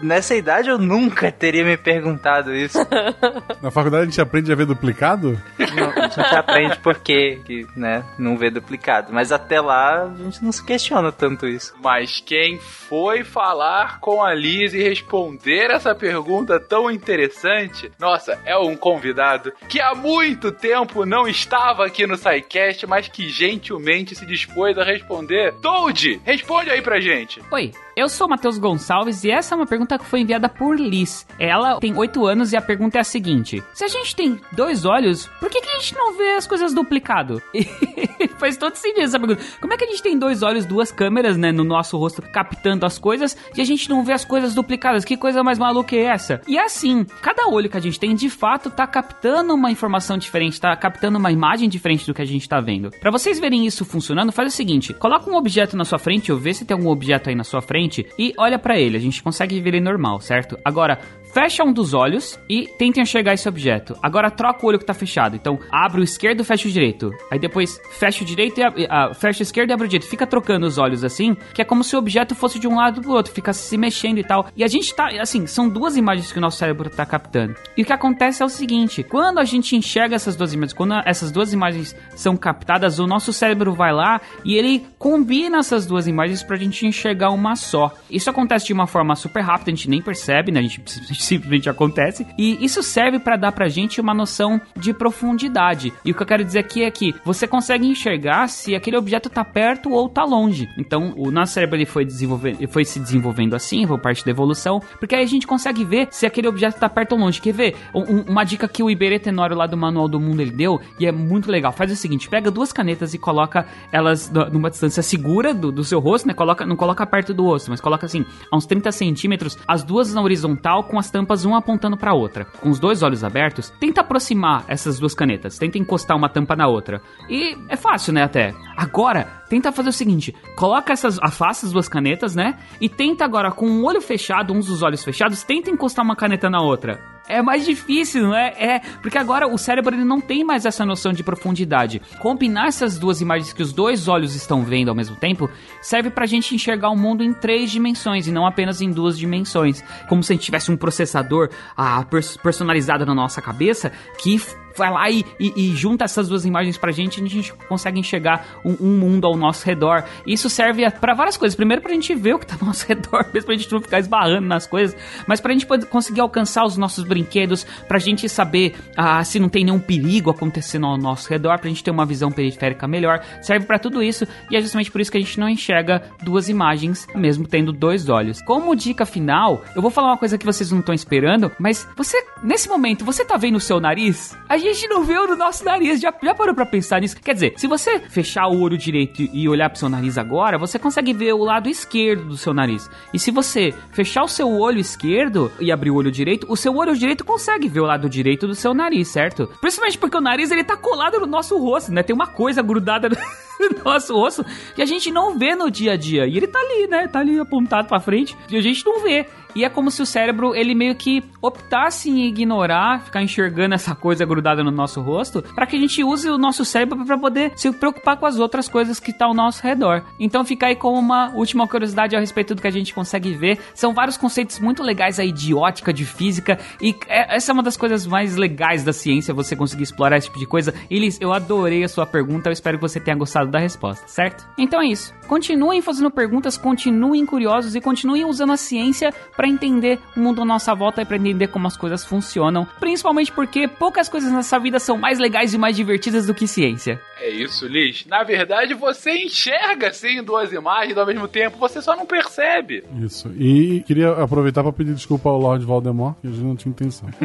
nessa 0.03 0.35
idade 0.35 0.69
eu 0.69 0.79
nunca 0.79 1.31
teria 1.31 1.65
me 1.65 1.77
perguntado 1.77 2.55
isso. 2.55 2.79
Na 3.61 3.71
faculdade 3.71 4.03
a 4.03 4.07
gente 4.07 4.21
aprende 4.21 4.53
a 4.53 4.57
ver 4.57 4.67
duplicado? 4.67 5.41
Não, 5.59 5.91
a 5.91 6.09
gente 6.09 6.35
aprende 6.35 6.79
porque 6.79 7.41
que, 7.45 7.67
né, 7.77 8.05
não 8.19 8.37
vê 8.37 8.51
duplicado. 8.51 9.13
Mas 9.13 9.33
até 9.33 9.61
lá 9.61 10.05
a 10.05 10.15
gente 10.15 10.43
não 10.43 10.53
se 10.53 10.65
questiona 10.65 11.13
tanto 11.13 11.47
isso. 11.47 11.75
Mas 11.83 12.21
quem 12.25 12.59
foi 12.59 13.23
falar 13.25 14.01
com 14.01 14.23
a 14.23 14.35
Liz 14.35 14.73
e 14.73 14.83
responder 14.83 15.71
essa 15.71 15.95
pergunta 15.95 16.59
tão 16.59 16.91
interessante, 16.91 17.91
nossa, 17.99 18.39
é 18.45 18.57
um 18.57 18.77
convidado 18.77 19.53
que 19.69 19.81
há 19.81 19.95
muito 19.95 20.40
tempo 20.51 21.05
não 21.05 21.27
estava 21.27 21.85
aqui 21.85 22.07
no 22.07 22.17
SciCast, 22.17 22.87
mas 22.87 23.09
que 23.09 23.29
gentilmente 23.29 24.15
se 24.15 24.25
dispôs 24.25 24.79
a 24.79 24.85
responder. 24.85 25.53
Toad, 25.61 26.21
responde 26.25 26.71
aí 26.71 26.81
pra 26.81 27.01
gente. 27.01 27.43
Oi, 27.51 27.73
eu 28.01 28.09
sou 28.09 28.27
Matheus 28.27 28.57
Gonçalves 28.57 29.25
e 29.25 29.31
essa 29.31 29.55
é 29.55 29.57
uma 29.57 29.67
pergunta 29.67 29.99
que 29.99 30.07
foi 30.07 30.21
enviada 30.21 30.49
por 30.49 30.81
Liz. 30.81 31.27
Ela 31.39 31.79
tem 31.79 31.95
8 31.95 32.27
anos 32.27 32.51
e 32.51 32.57
a 32.57 32.63
pergunta 32.63 32.97
é 32.97 33.03
a 33.03 33.05
seguinte: 33.05 33.63
Se 33.75 33.85
a 33.85 33.89
gente 33.89 34.17
tem 34.17 34.41
dois 34.53 34.87
olhos, 34.87 35.27
por 35.39 35.51
que, 35.51 35.61
que 35.61 35.69
a 35.69 35.79
gente 35.79 35.95
não 35.95 36.17
vê 36.17 36.31
as 36.31 36.47
coisas 36.47 36.73
duplicado? 36.73 37.43
E 38.21 38.29
faz 38.29 38.59
todo 38.59 38.75
sentido 38.75 39.05
essa 39.05 39.19
pergunta. 39.19 39.43
Como 39.63 39.73
é 39.73 39.79
que 39.79 39.85
a 39.85 39.87
gente 39.87 40.03
tem 40.03 40.19
dois 40.19 40.43
olhos, 40.43 40.67
duas 40.67 40.93
câmeras, 40.93 41.39
né, 41.39 41.51
no 41.51 41.65
nosso 41.65 41.97
rosto 41.97 42.21
captando 42.21 42.85
as 42.85 42.99
coisas 42.99 43.35
e 43.57 43.63
a 43.63 43.65
gente 43.65 43.89
não 43.89 44.05
vê 44.05 44.13
as 44.13 44.27
coisas 44.27 44.55
duplicadas? 44.55 45.07
Que 45.07 45.17
coisa 45.17 45.43
mais 45.43 45.59
maluca 45.59 45.97
é 45.97 46.05
essa? 46.05 46.43
E 46.47 46.59
assim, 46.59 47.07
cada 47.23 47.49
olho 47.49 47.71
que 47.71 47.79
a 47.79 47.81
gente 47.81 47.99
tem 47.99 48.15
de 48.15 48.29
fato 48.29 48.71
tá 48.71 48.87
captando 48.87 49.55
uma 49.55 49.71
informação 49.71 50.19
diferente, 50.19 50.61
tá 50.61 50.77
captando 50.77 51.19
uma 51.19 51.33
imagem 51.33 51.67
diferente 51.67 52.07
do 52.07 52.13
que 52.13 52.21
a 52.21 52.27
gente 52.27 52.47
tá 52.47 52.61
vendo. 52.61 52.91
Para 52.91 53.11
vocês 53.11 53.41
verem 53.41 53.67
isso 53.67 53.87
funcionando, 53.87 54.33
faz 54.33 54.53
o 54.53 54.57
seguinte: 54.57 54.93
coloca 54.93 55.31
um 55.31 55.37
objeto 55.37 55.75
na 55.75 55.87
sua 55.87 55.99
frente, 55.99 56.31
ou 56.31 56.39
vê 56.39 56.53
se 56.53 56.67
tem 56.67 56.77
algum 56.77 56.91
objeto 56.91 57.31
aí 57.31 57.35
na 57.35 57.45
sua 57.45 57.63
frente 57.63 57.90
e 58.19 58.33
olha 58.37 58.59
para 58.59 58.79
ele. 58.79 58.97
A 58.97 59.01
gente 59.01 59.23
consegue 59.23 59.61
ver 59.61 59.71
ele 59.71 59.81
normal, 59.81 60.21
certo? 60.21 60.59
Agora, 60.65 60.99
fecha 61.33 61.65
um 61.65 61.73
dos 61.73 61.95
olhos 61.95 62.39
e 62.49 62.67
tenta 62.79 63.01
enxergar 63.01 63.35
esse 63.35 63.49
objeto. 63.49 63.97
Agora 64.03 64.31
troca 64.31 64.65
o 64.65 64.69
olho 64.69 64.79
que 64.79 64.85
tá 64.85 64.95
fechado. 64.95 65.37
Então, 65.37 65.59
abre 65.71 66.01
o 66.01 66.05
esquerdo, 66.05 66.45
fecha 66.45 66.69
o 66.69 66.71
direito. 66.71 67.11
Aí 67.31 67.39
depois 67.39 67.81
fecha 67.99 68.23
o 68.23 68.27
direito 68.27 68.61
e 68.61 68.65
uh, 68.65 69.15
fecha 69.15 69.41
o 69.41 69.43
esquerdo 69.43 69.71
e 69.71 69.73
abre 69.73 69.87
o 69.87 69.89
direito. 69.89 70.09
Fica 70.09 70.27
trocando 70.27 70.67
os 70.67 70.79
olhos 70.79 71.05
assim, 71.05 71.37
que 71.55 71.63
é 71.63 71.65
como 71.65 71.85
se 71.85 71.95
o 71.95 71.99
objeto 71.99 72.35
fosse 72.35 72.59
de 72.59 72.67
um 72.67 72.77
lado 72.77 73.01
pro 73.01 73.13
outro, 73.13 73.33
fica 73.33 73.53
se 73.53 73.77
mexendo 73.77 74.19
e 74.19 74.25
tal. 74.25 74.47
E 74.57 74.65
a 74.65 74.69
gente 74.69 74.95
tá, 74.95 75.09
assim, 75.21 75.47
são 75.47 75.69
duas 75.69 75.97
imagens 75.97 76.33
que 76.33 76.39
o 76.39 76.41
nosso 76.41 76.59
cérebro 76.59 76.91
tá 76.91 77.07
captando. 77.07 77.55
E 77.77 77.83
o 77.83 77.85
que 77.85 77.93
acontece 77.93 78.43
é 78.43 78.47
o 78.47 78.49
seguinte: 78.49 79.03
quando 79.03 79.39
a 79.39 79.45
gente 79.45 79.77
enxerga 79.77 80.17
essas 80.17 80.37
duas 80.37 80.53
imagens, 80.53 80.73
quando 80.73 80.95
essas 81.05 81.31
duas 81.31 81.53
imagens 81.53 81.97
são 82.15 82.37
captadas, 82.37 82.99
o 82.99 83.07
nosso 83.07 83.33
cérebro 83.33 83.73
vai 83.73 83.93
lá 83.93 84.21
e 84.45 84.57
ele 84.57 84.87
combina 84.99 85.59
essas 85.59 85.87
duas 85.87 86.07
imagens 86.07 86.43
pra 86.43 86.57
gente 86.57 86.87
enxergar 86.87 87.31
uma 87.31 87.57
só. 87.57 87.93
Isso 88.11 88.29
acontece 88.31 88.67
de 88.67 88.73
uma 88.73 88.87
forma 88.87 89.15
super 89.15 89.43
rápida, 89.43 89.71
a 89.71 89.75
gente 89.75 89.89
nem 89.89 90.03
percebe, 90.03 90.51
né? 90.51 90.61
A 90.61 90.63
gente 90.63 90.83
simplesmente 91.23 91.69
acontece. 91.69 92.27
E 92.39 92.65
isso 92.65 92.83
serve 92.83 93.19
para 93.19 93.37
dar 93.37 93.53
pra 93.53 93.69
gente 93.69 94.01
uma 94.01 94.15
noção 94.15 94.61
de 94.77 94.93
profundidade. 94.93 95.93
E 96.05 96.11
o 96.11 96.15
que 96.15 96.23
eu 96.23 96.27
quero 96.27 96.45
dizer 96.45 96.61
aqui 96.61 96.83
é 96.83 96.91
que 96.91 97.15
você 97.25 97.47
consegue 97.47 97.87
enxergar 97.87 98.49
se 98.49 98.75
aquele 98.75 98.97
objeto 98.97 99.29
tá 99.29 99.45
perto 99.45 99.91
ou 99.91 100.09
tá 100.09 100.25
longe. 100.25 100.69
Então, 100.79 101.15
o 101.17 101.31
nosso 101.31 101.55
cérebro 101.55 101.77
ele 101.77 101.87
foi, 101.87 102.05
desenvolvendo, 102.05 102.67
foi 102.69 102.85
se 102.85 102.99
desenvolvendo 102.99 103.55
assim, 103.55 103.87
foi 103.87 103.99
parte 103.99 104.25
da 104.25 104.31
evolução, 104.31 104.81
porque 104.99 105.15
aí 105.15 105.23
a 105.23 105.27
gente 105.27 105.47
consegue 105.47 105.85
ver 105.85 106.09
se 106.11 106.27
aquele 106.27 106.49
objeto 106.49 106.79
tá 106.79 106.89
perto 106.89 107.13
ou 107.13 107.19
longe. 107.19 107.41
Quer 107.41 107.53
ver? 107.53 107.77
Um, 107.95 108.23
uma 108.23 108.45
dica 108.45 108.69
que 108.69 108.83
o 108.83 108.91
Iberê 108.91 109.19
Tenório 109.19 109.57
lá 109.57 109.67
do 109.67 109.77
Manual 109.77 110.09
do 110.09 110.21
Mundo 110.21 110.41
ele 110.41 110.51
deu, 110.51 110.81
e 110.99 111.07
é 111.07 111.13
muito 111.13 111.51
legal. 111.51 111.73
Faz 111.73 111.91
o 111.91 111.97
seguinte, 111.97 112.29
pega 112.29 112.51
duas 112.51 112.73
canetas 112.73 113.15
e 113.15 113.19
coloca 113.19 113.67
elas 113.93 114.31
numa 114.53 114.71
distância 114.71 115.03
segura 115.03 115.53
do, 115.53 115.71
do 115.71 115.85
seu 115.85 116.01
rosto, 116.01 116.27
né? 116.27 116.35
Coloca, 116.35 116.65
não 116.67 116.77
coloca 116.77 117.07
perto 117.07 117.35
do 117.35 117.45
rosto, 117.45 117.71
mas 117.71 117.81
coloca 117.81 118.07
assim, 118.07 118.25
a 118.51 118.57
uns 118.57 118.67
30 118.67 118.93
centímetros, 118.93 119.59
as 119.67 119.83
duas 119.83 120.13
na 120.15 120.23
horizontal 120.23 120.85
com 120.85 120.99
as 120.99 121.10
tampas 121.11 121.45
uma 121.45 121.59
apontando 121.59 121.97
para 121.97 122.15
outra. 122.15 122.45
Com 122.45 122.71
os 122.71 122.79
dois 122.79 123.03
olhos 123.03 123.25
abertos, 123.25 123.71
tenta 123.81 124.01
aproximar 124.01 124.65
essas 124.69 124.99
duas 124.99 125.15
canetas, 125.15 125.59
tenta 125.59 125.79
encostar 125.79 126.17
uma 126.17 126.29
tampa 126.29 126.57
na 126.57 126.67
outra. 126.67 127.03
E 127.29 127.57
é 127.69 127.77
fácil, 127.77 128.13
né, 128.13 128.23
até. 128.23 128.55
Agora, 128.77 129.43
tenta 129.49 129.73
fazer 129.73 129.91
o 129.91 129.93
seguinte, 129.93 130.35
coloca 130.57 130.93
essas, 130.93 131.19
afasta 131.21 131.67
as 131.67 131.73
duas 131.73 131.89
canetas, 131.89 132.35
né? 132.35 132.59
E 132.81 132.89
tenta 132.89 133.25
agora 133.25 133.51
com 133.51 133.67
um 133.67 133.85
olho 133.85 134.01
fechado, 134.01 134.53
uns 134.53 134.67
dos 134.67 134.83
olhos 134.83 135.05
fechados, 135.05 135.43
tenta 135.43 135.71
encostar 135.71 136.05
uma 136.05 136.17
caneta 136.17 136.49
na 136.49 136.63
outra 136.63 137.20
é 137.31 137.43
mais 137.43 137.65
difícil, 137.65 138.23
não 138.23 138.35
é? 138.35 138.49
É, 138.59 138.81
porque 139.01 139.19
agora 139.19 139.47
o 139.47 139.57
cérebro 139.57 139.95
ele 139.95 140.05
não 140.05 140.21
tem 140.21 140.45
mais 140.45 140.67
essa 140.67 140.85
noção 140.85 141.13
de 141.13 141.23
profundidade. 141.23 142.01
Combinar 142.19 142.69
essas 142.69 142.99
duas 142.99 143.21
imagens 143.21 143.53
que 143.53 143.63
os 143.63 143.73
dois 143.73 144.09
olhos 144.09 144.35
estão 144.35 144.63
vendo 144.63 144.89
ao 144.89 144.95
mesmo 144.95 145.17
tempo 145.17 145.49
serve 145.81 146.11
pra 146.11 146.27
gente 146.27 146.55
enxergar 146.55 146.91
o 146.91 146.97
mundo 146.97 147.23
em 147.23 147.33
três 147.33 147.71
dimensões 147.71 148.27
e 148.27 148.33
não 148.33 148.47
apenas 148.47 148.81
em 148.81 148.91
duas 148.91 149.19
dimensões. 149.19 149.83
Como 150.09 150.23
se 150.23 150.33
a 150.33 150.37
gente 150.37 150.45
tivesse 150.45 150.71
um 150.71 150.77
processador 150.77 151.51
ah, 151.77 152.05
personalizado 152.43 153.07
na 153.07 153.15
nossa 153.15 153.41
cabeça 153.41 153.93
que 154.19 154.41
vai 154.77 154.91
lá 154.91 155.11
e, 155.11 155.25
e, 155.39 155.53
e, 155.57 155.77
junta 155.77 156.05
essas 156.05 156.29
duas 156.29 156.45
imagens 156.45 156.77
pra 156.77 156.93
gente 156.93 157.23
a 157.23 157.27
gente 157.27 157.53
consegue 157.69 157.99
enxergar 157.99 158.47
um, 158.65 158.77
um 158.81 158.99
mundo 158.99 159.27
ao 159.27 159.37
nosso 159.37 159.65
redor. 159.67 160.05
Isso 160.27 160.49
serve 160.49 160.89
para 160.91 161.15
várias 161.15 161.37
coisas. 161.37 161.57
Primeiro, 161.57 161.83
pra 161.83 161.93
gente 161.93 162.15
ver 162.15 162.35
o 162.35 162.39
que 162.39 162.47
tá 162.47 162.57
ao 162.61 162.67
nosso 162.67 162.87
redor, 162.89 163.27
mesmo 163.33 163.47
pra 163.47 163.57
gente 163.57 163.73
não 163.73 163.81
ficar 163.81 163.99
esbarrando 163.99 164.47
nas 164.47 164.67
coisas, 164.67 164.97
mas 165.27 165.41
pra 165.41 165.53
gente 165.53 165.67
poder 165.67 165.87
conseguir 165.87 166.21
alcançar 166.21 166.65
os 166.65 166.77
nossos 166.77 167.05
brinquedos, 167.05 167.65
pra 167.89 167.99
gente 167.99 168.29
saber 168.29 168.75
ah, 168.97 169.23
se 169.25 169.39
não 169.39 169.49
tem 169.49 169.65
nenhum 169.65 169.79
perigo 169.79 170.31
acontecendo 170.31 170.87
ao 170.87 170.97
nosso 170.97 171.29
redor, 171.29 171.59
pra 171.59 171.69
gente 171.69 171.83
ter 171.83 171.91
uma 171.91 172.07
visão 172.07 172.31
periférica 172.31 172.87
melhor. 172.87 173.21
Serve 173.43 173.67
para 173.67 173.79
tudo 173.79 174.03
isso 174.03 174.27
e 174.51 174.57
é 174.57 174.61
justamente 174.61 174.91
por 174.91 175.01
isso 175.01 175.11
que 175.11 175.19
a 175.19 175.21
gente 175.21 175.39
não 175.39 175.49
enxerga 175.49 176.03
duas 176.23 176.49
imagens, 176.49 177.07
mesmo 177.15 177.47
tendo 177.47 177.73
dois 177.73 178.09
olhos. 178.09 178.41
Como 178.43 178.75
dica 178.77 179.05
final, 179.05 179.65
eu 179.75 179.83
vou 179.83 179.91
falar 179.91 180.09
uma 180.09 180.19
coisa 180.19 180.39
que 180.39 180.47
vocês 180.47 180.71
não 180.71 180.81
estão 180.81 180.95
esperando, 180.95 181.51
mas 181.59 181.87
você, 181.97 182.25
nesse 182.43 182.69
momento, 182.69 183.05
você 183.05 183.25
tá 183.25 183.37
vendo 183.37 183.57
o 183.57 183.61
seu 183.61 183.81
nariz? 183.81 184.37
A 184.49 184.57
gente 184.61 184.89
não 184.89 185.05
vê 185.05 185.19
o 185.19 185.27
do 185.27 185.37
nosso 185.37 185.65
nariz. 185.65 186.01
Já, 186.01 186.13
já 186.23 186.35
parou 186.35 186.55
pra 186.55 186.67
pensar 186.67 187.01
nisso? 187.01 187.17
Quer 187.21 187.35
dizer, 187.35 187.55
se 187.57 187.67
você 187.67 187.99
fechar 187.99 188.47
o 188.47 188.61
olho 188.61 188.79
direito 188.79 189.23
e 189.23 189.49
olhar 189.49 189.69
pro 189.69 189.79
seu 189.79 189.89
nariz 189.89 190.17
agora, 190.17 190.59
você 190.59 190.79
consegue 190.79 191.13
ver 191.13 191.33
o 191.33 191.45
lado 191.45 191.69
esquerdo 191.69 192.25
do 192.25 192.37
seu 192.37 192.55
nariz. 192.55 192.91
E 193.13 193.19
se 193.19 193.31
você 193.31 193.75
fechar 193.93 194.23
o 194.23 194.29
seu 194.29 194.49
olho 194.49 194.79
esquerdo 194.79 195.51
e 195.61 195.73
abrir 195.73 195.91
o 195.91 195.97
olho 195.97 196.11
direito, 196.11 196.47
o 196.49 196.57
seu 196.57 196.77
olho 196.77 196.97
direito 196.97 197.25
consegue 197.25 197.69
ver 197.69 197.81
o 197.81 197.87
lado 197.87 198.09
direito 198.09 198.47
do 198.47 198.55
seu 198.55 198.75
nariz, 198.75 199.09
certo? 199.09 199.49
Principalmente 199.61 199.99
porque 199.99 200.17
o 200.17 200.21
nariz 200.21 200.51
ele 200.51 200.65
tá 200.65 200.77
colado 200.77 201.21
no 201.21 201.27
nosso 201.27 201.59
rosto, 201.59 201.93
né? 201.93 202.03
Tem 202.03 202.15
uma 202.15 202.27
coisa 202.27 202.63
grudada 202.63 203.09
no 203.61 203.85
nosso 203.85 204.15
rosto 204.15 204.45
que 204.75 204.83
a 204.83 204.87
gente 204.87 205.11
não 205.11 205.39
vê 205.39 205.55
no 205.55 205.71
dia 205.71 205.93
a 205.93 205.97
dia. 205.97 206.27
E 206.27 206.37
ele 206.37 206.47
tá 206.47 206.59
ali, 206.59 206.87
né? 206.87 207.09
Tá 207.09 207.21
ali 207.21 207.39
apontado 207.39 207.89
pra 207.89 208.01
frente 208.01 208.37
e 208.49 208.57
a 208.57 208.61
gente 208.61 208.85
não 208.85 209.03
vê. 209.03 209.27
E 209.55 209.65
é 209.65 209.69
como 209.69 209.91
se 209.91 210.03
o 210.03 210.07
cérebro, 210.07 210.55
ele 210.55 210.75
meio 210.75 210.95
que 210.95 211.23
optasse 211.41 212.11
em 212.11 212.27
ignorar, 212.27 213.03
ficar 213.03 213.23
enxergando 213.23 213.75
essa 213.75 213.95
coisa 213.95 214.25
grudada 214.25 214.63
no 214.63 214.71
nosso 214.71 215.01
rosto, 215.01 215.43
para 215.55 215.67
que 215.67 215.77
a 215.77 215.79
gente 215.79 216.03
use 216.05 216.29
o 216.29 216.39
nosso 216.39 216.65
cérebro 216.65 217.05
para 217.05 217.19
poder 217.19 217.53
se 217.57 217.71
preocupar 217.73 218.17
com 218.17 218.27
as 218.27 218.39
outras 218.39 218.69
coisas 218.69 219.01
que 219.01 219.13
tá 219.13 219.27
ao 219.27 219.35
nosso 219.35 219.63
redor. 219.63 220.03
Então 220.19 220.45
fica 220.45 220.67
aí 220.67 220.77
com 220.77 220.93
uma 220.93 221.31
última 221.35 221.67
curiosidade 221.67 222.17
a 222.17 222.21
respeito 222.21 222.55
do 222.55 222.63
que 222.63 222.69
a 222.69 222.73
gente 222.73 222.95
consegue 222.95 223.33
ver. 223.33 223.59
São 223.75 223.93
vários 223.93 224.17
conceitos 224.17 224.59
muito 224.59 224.83
legais 224.83 225.19
aí 225.19 225.33
de 225.33 225.55
ótica, 225.55 225.93
de 225.93 226.05
física, 226.05 226.59
e 226.81 226.95
é, 227.09 227.37
essa 227.37 227.53
é 227.53 227.55
uma 227.55 227.63
das 227.63 227.77
coisas 227.77 228.07
mais 228.07 228.37
legais 228.37 228.85
da 228.85 228.93
ciência, 228.93 229.35
você 229.35 229.57
conseguir 229.57 229.83
explorar 229.83 230.17
esse 230.17 230.27
tipo 230.27 230.39
de 230.39 230.47
coisa. 230.47 230.75
Elis, 230.91 231.21
eu 231.21 231.33
adorei 231.33 231.85
a 231.85 231.89
sua 231.89 232.07
pergunta, 232.07 232.49
eu 232.49 232.53
espero 232.53 232.79
que 232.79 232.83
você 232.83 233.01
tenha 233.01 233.17
gostado 233.17 233.51
da 233.51 233.59
resposta, 233.59 234.07
certo? 234.07 234.47
Então 234.59 234.81
é 234.81 234.87
isso. 234.87 235.15
Continuem 235.27 235.81
fazendo 235.81 236.11
perguntas, 236.11 236.57
continuem 236.57 237.25
curiosos 237.25 237.75
e 237.75 237.81
continuem 237.81 238.25
usando 238.25 238.53
a 238.53 238.57
ciência 238.57 239.13
para 239.41 239.49
entender 239.49 239.99
o 240.15 240.21
mundo 240.21 240.43
à 240.43 240.45
nossa 240.45 240.75
volta 240.75 241.01
e 241.01 241.05
para 241.07 241.17
entender 241.17 241.47
como 241.47 241.67
as 241.67 241.75
coisas 241.75 242.05
funcionam, 242.05 242.67
principalmente 242.79 243.33
porque 243.33 243.67
poucas 243.67 244.07
coisas 244.07 244.31
nessa 244.31 244.59
vida 244.59 244.79
são 244.79 244.99
mais 244.99 245.19
legais 245.19 245.55
e 245.55 245.59
mais 245.59 245.75
divertidas 245.75 246.27
do 246.27 246.35
que 246.35 246.47
ciência. 246.47 247.01
É 247.19 247.31
isso, 247.31 247.67
Liz. 247.67 248.05
Na 248.07 248.23
verdade, 248.23 248.75
você 248.75 249.13
enxerga 249.13 249.95
sim 249.95 250.23
duas 250.23 250.53
imagens 250.53 250.99
ao 250.99 251.07
mesmo 251.07 251.27
tempo, 251.27 251.57
você 251.57 251.81
só 251.81 251.97
não 251.97 252.05
percebe. 252.05 252.85
Isso. 253.03 253.33
E 253.39 253.83
queria 253.87 254.11
aproveitar 254.11 254.63
para 254.63 254.73
pedir 254.73 254.93
desculpa 254.93 255.31
ao 255.31 255.39
Lord 255.39 255.65
Voldemort, 255.65 256.17
que 256.21 256.27
a 256.27 256.31
gente 256.31 256.43
não 256.43 256.57
tinha 256.57 256.71
intenção. 256.71 257.09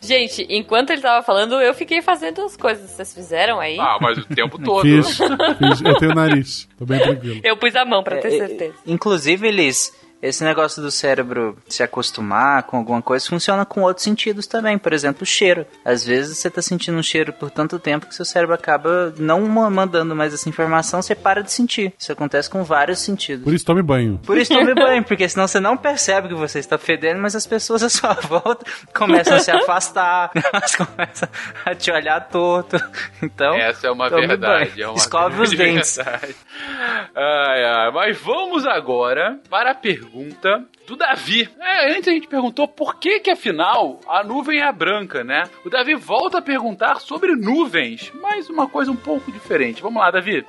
gente, 0.00 0.46
enquanto 0.50 0.90
ele 0.90 1.00
tava 1.00 1.22
falando, 1.22 1.60
eu 1.60 1.74
fiquei 1.74 2.02
fazendo 2.02 2.42
as 2.42 2.56
coisas. 2.56 2.90
Vocês 2.90 3.14
fizeram 3.14 3.60
aí? 3.60 3.78
Ah, 3.78 3.98
mas 4.00 4.18
o 4.18 4.24
tempo 4.24 4.58
todo. 4.62 4.82
Fiz, 4.82 5.16
fiz. 5.16 5.82
Eu 5.82 5.94
tenho 5.96 6.14
nariz. 6.14 6.68
Tô 6.78 6.84
bem 6.84 7.00
tranquilo. 7.00 7.40
Eu 7.42 7.56
pus 7.56 7.74
a 7.76 7.84
mão 7.84 8.02
para 8.02 8.18
ter 8.18 8.34
é, 8.34 8.46
certeza. 8.46 8.74
Inclusive, 8.86 9.50
Liz, 9.62 9.92
esse 10.22 10.44
negócio 10.44 10.80
do 10.80 10.90
cérebro 10.90 11.58
se 11.68 11.82
acostumar 11.82 12.62
com 12.62 12.76
alguma 12.76 13.02
coisa 13.02 13.26
funciona 13.26 13.66
com 13.66 13.82
outros 13.82 14.04
sentidos 14.04 14.46
também. 14.46 14.78
Por 14.78 14.92
exemplo, 14.92 15.24
o 15.24 15.26
cheiro. 15.26 15.66
Às 15.84 16.04
vezes 16.04 16.38
você 16.38 16.48
tá 16.48 16.62
sentindo 16.62 16.96
um 16.96 17.02
cheiro 17.02 17.32
por 17.32 17.50
tanto 17.50 17.76
tempo 17.78 18.06
que 18.06 18.14
seu 18.14 18.24
cérebro 18.24 18.54
acaba 18.54 19.12
não 19.18 19.40
mandando 19.42 20.14
mais 20.14 20.32
essa 20.32 20.48
informação, 20.48 21.02
você 21.02 21.16
para 21.16 21.42
de 21.42 21.50
sentir. 21.50 21.92
Isso 21.98 22.12
acontece 22.12 22.48
com 22.48 22.62
vários 22.62 23.00
sentidos. 23.00 23.42
Por 23.42 23.52
isso 23.52 23.64
tome 23.64 23.82
banho. 23.82 24.20
Por 24.24 24.38
isso 24.38 24.54
tome 24.54 24.72
banho, 24.74 25.02
porque 25.02 25.28
senão 25.28 25.48
você 25.48 25.58
não 25.58 25.76
percebe 25.76 26.28
que 26.28 26.34
você 26.34 26.60
está 26.60 26.78
fedendo, 26.78 27.20
mas 27.20 27.34
as 27.34 27.46
pessoas 27.46 27.82
à 27.82 27.88
sua 27.88 28.14
volta 28.22 28.64
começam 28.94 29.36
a 29.36 29.40
se 29.40 29.50
afastar, 29.50 30.30
elas 30.52 30.76
começam 30.76 31.28
a 31.64 31.74
te 31.74 31.90
olhar 31.90 32.20
torto. 32.28 32.76
Então, 33.20 33.54
essa 33.56 33.88
é 33.88 33.90
uma 33.90 34.08
verdade. 34.08 34.80
É 34.80 34.86
uma 34.86 34.96
Escove 34.96 35.42
os 35.42 35.50
dentes. 35.50 35.98
Ai, 35.98 36.34
ai, 37.16 37.90
mas 37.90 38.16
vamos 38.20 38.64
agora 38.66 39.40
para 39.50 39.72
a 39.72 39.74
pergunta 39.74 40.11
pergunta 40.12 40.64
do 40.86 40.94
Davi. 40.94 41.48
É, 41.58 41.96
antes 41.96 42.08
a 42.08 42.12
gente 42.12 42.28
perguntou 42.28 42.68
por 42.68 42.98
que 42.98 43.20
que 43.20 43.30
afinal 43.30 43.98
a 44.06 44.22
nuvem 44.22 44.60
é 44.60 44.70
branca, 44.70 45.24
né? 45.24 45.44
O 45.64 45.70
Davi 45.70 45.94
volta 45.94 46.38
a 46.38 46.42
perguntar 46.42 47.00
sobre 47.00 47.34
nuvens, 47.34 48.12
mas 48.20 48.50
uma 48.50 48.68
coisa 48.68 48.90
um 48.90 48.96
pouco 48.96 49.32
diferente. 49.32 49.80
Vamos 49.80 50.00
lá, 50.00 50.10
Davi. 50.10 50.44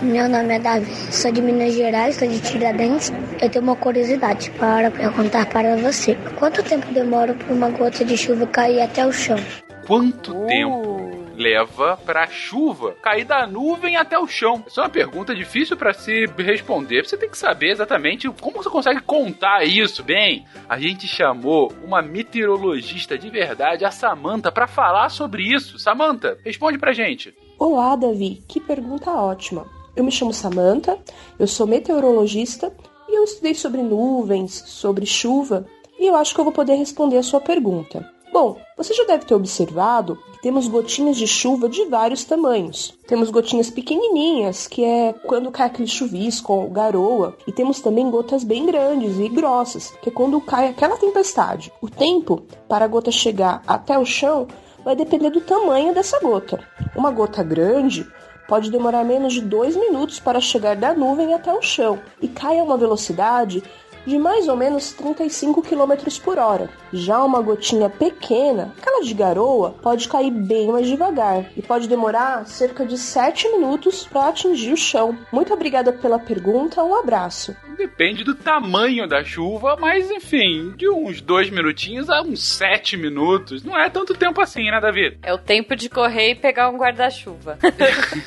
Meu 0.00 0.28
nome 0.28 0.54
é 0.54 0.58
Davi, 0.58 0.92
sou 1.12 1.32
de 1.32 1.42
Minas 1.42 1.74
Gerais, 1.74 2.16
sou 2.16 2.28
de 2.28 2.40
Tiradentes. 2.40 3.12
Eu 3.42 3.50
tenho 3.50 3.64
uma 3.64 3.76
curiosidade 3.76 4.50
para 4.52 4.90
perguntar 4.90 5.46
para 5.46 5.76
você. 5.76 6.16
Quanto 6.38 6.62
tempo 6.62 6.86
demora 6.92 7.34
para 7.34 7.52
uma 7.52 7.70
gota 7.70 8.04
de 8.04 8.16
chuva 8.16 8.46
cair 8.46 8.80
até 8.80 9.04
o 9.04 9.12
chão? 9.12 9.38
Quanto 9.86 10.46
tempo 10.46 11.03
leva 11.36 11.96
para 12.04 12.24
a 12.24 12.26
chuva 12.26 12.92
cair 13.02 13.24
da 13.24 13.46
nuvem 13.46 13.96
até 13.96 14.18
o 14.18 14.26
chão? 14.26 14.62
Essa 14.66 14.80
é 14.80 14.84
uma 14.84 14.90
pergunta 14.90 15.34
difícil 15.34 15.76
para 15.76 15.92
se 15.92 16.26
responder. 16.38 17.06
Você 17.06 17.16
tem 17.16 17.28
que 17.28 17.38
saber 17.38 17.70
exatamente 17.70 18.28
como 18.40 18.62
você 18.62 18.70
consegue 18.70 19.00
contar 19.00 19.64
isso. 19.64 20.02
Bem, 20.02 20.44
a 20.68 20.78
gente 20.78 21.06
chamou 21.06 21.72
uma 21.84 22.02
meteorologista 22.02 23.18
de 23.18 23.30
verdade, 23.30 23.84
a 23.84 23.90
Samantha, 23.90 24.50
para 24.52 24.66
falar 24.66 25.08
sobre 25.08 25.42
isso. 25.42 25.78
Samantha, 25.78 26.38
responde 26.44 26.78
pra 26.78 26.92
gente. 26.92 27.34
Olá, 27.58 27.96
Davi. 27.96 28.42
Que 28.48 28.60
pergunta 28.60 29.10
ótima. 29.10 29.66
Eu 29.96 30.02
me 30.02 30.10
chamo 30.10 30.32
Samantha, 30.32 30.98
eu 31.38 31.46
sou 31.46 31.66
meteorologista 31.66 32.72
e 33.08 33.16
eu 33.16 33.24
estudei 33.24 33.54
sobre 33.54 33.80
nuvens, 33.80 34.52
sobre 34.66 35.06
chuva, 35.06 35.66
e 35.98 36.06
eu 36.06 36.16
acho 36.16 36.34
que 36.34 36.40
eu 36.40 36.44
vou 36.44 36.52
poder 36.52 36.74
responder 36.74 37.16
a 37.16 37.22
sua 37.22 37.40
pergunta. 37.40 38.13
Bom, 38.34 38.56
você 38.76 38.92
já 38.92 39.04
deve 39.04 39.26
ter 39.26 39.34
observado 39.36 40.18
que 40.32 40.42
temos 40.42 40.66
gotinhas 40.66 41.16
de 41.16 41.24
chuva 41.24 41.68
de 41.68 41.84
vários 41.84 42.24
tamanhos. 42.24 42.92
Temos 43.06 43.30
gotinhas 43.30 43.70
pequenininhas, 43.70 44.66
que 44.66 44.84
é 44.84 45.12
quando 45.12 45.52
cai 45.52 45.68
aquele 45.68 45.86
chuvisco 45.86 46.52
ou 46.52 46.68
garoa, 46.68 47.36
e 47.46 47.52
temos 47.52 47.80
também 47.80 48.10
gotas 48.10 48.42
bem 48.42 48.66
grandes 48.66 49.20
e 49.20 49.28
grossas, 49.28 49.92
que 50.02 50.08
é 50.08 50.12
quando 50.12 50.40
cai 50.40 50.66
aquela 50.66 50.96
tempestade. 50.96 51.72
O 51.80 51.88
tempo 51.88 52.42
para 52.68 52.86
a 52.86 52.88
gota 52.88 53.12
chegar 53.12 53.62
até 53.68 53.96
o 53.96 54.04
chão 54.04 54.48
vai 54.84 54.96
depender 54.96 55.30
do 55.30 55.40
tamanho 55.40 55.94
dessa 55.94 56.18
gota. 56.18 56.58
Uma 56.96 57.12
gota 57.12 57.40
grande 57.40 58.04
pode 58.48 58.68
demorar 58.68 59.04
menos 59.04 59.32
de 59.32 59.40
dois 59.40 59.76
minutos 59.76 60.18
para 60.18 60.40
chegar 60.40 60.74
da 60.74 60.92
nuvem 60.92 61.34
até 61.34 61.52
o 61.52 61.62
chão 61.62 62.00
e 62.20 62.28
cai 62.28 62.58
a 62.58 62.64
uma 62.64 62.76
velocidade 62.76 63.62
de 64.06 64.18
mais 64.18 64.48
ou 64.48 64.56
menos 64.56 64.92
35 64.92 65.62
km 65.62 65.94
por 66.22 66.38
hora. 66.38 66.68
Já 66.92 67.22
uma 67.22 67.40
gotinha 67.40 67.88
pequena, 67.88 68.72
aquela 68.78 69.02
de 69.02 69.14
garoa, 69.14 69.74
pode 69.82 70.08
cair 70.08 70.30
bem 70.30 70.68
mais 70.68 70.86
devagar 70.86 71.46
e 71.56 71.62
pode 71.62 71.88
demorar 71.88 72.46
cerca 72.46 72.84
de 72.84 72.96
7 72.96 73.48
minutos 73.50 74.04
para 74.04 74.28
atingir 74.28 74.72
o 74.72 74.76
chão. 74.76 75.16
Muito 75.32 75.52
obrigada 75.52 75.92
pela 75.92 76.18
pergunta, 76.18 76.82
um 76.82 76.94
abraço. 76.94 77.54
Depende 77.76 78.22
do 78.24 78.34
tamanho 78.34 79.08
da 79.08 79.24
chuva, 79.24 79.76
mas 79.78 80.10
enfim, 80.10 80.72
de 80.76 80.88
uns 80.88 81.20
dois 81.20 81.50
minutinhos 81.50 82.08
a 82.08 82.22
uns 82.22 82.42
sete 82.42 82.96
minutos. 82.96 83.64
Não 83.64 83.78
é 83.78 83.90
tanto 83.90 84.14
tempo 84.14 84.40
assim, 84.40 84.70
né, 84.70 84.80
Davi? 84.80 85.18
É 85.22 85.34
o 85.34 85.38
tempo 85.38 85.74
de 85.74 85.88
correr 85.88 86.30
e 86.30 86.34
pegar 86.34 86.70
um 86.70 86.76
guarda-chuva. 86.76 87.58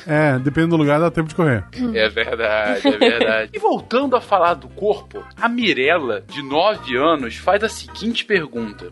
É, 0.06 0.38
depende 0.38 0.68
do 0.68 0.76
lugar, 0.76 0.98
dá 0.98 1.10
tempo 1.10 1.28
de 1.28 1.34
correr. 1.34 1.64
É 1.94 2.08
verdade, 2.08 2.86
é 2.86 2.96
verdade. 2.96 3.50
e 3.54 3.58
voltando 3.58 4.16
a 4.16 4.20
falar 4.20 4.54
do 4.54 4.68
corpo, 4.68 5.24
a 5.40 5.48
Mirella, 5.68 6.22
de 6.26 6.42
9 6.42 6.96
anos, 6.96 7.36
faz 7.36 7.62
a 7.62 7.68
seguinte 7.68 8.24
pergunta. 8.24 8.88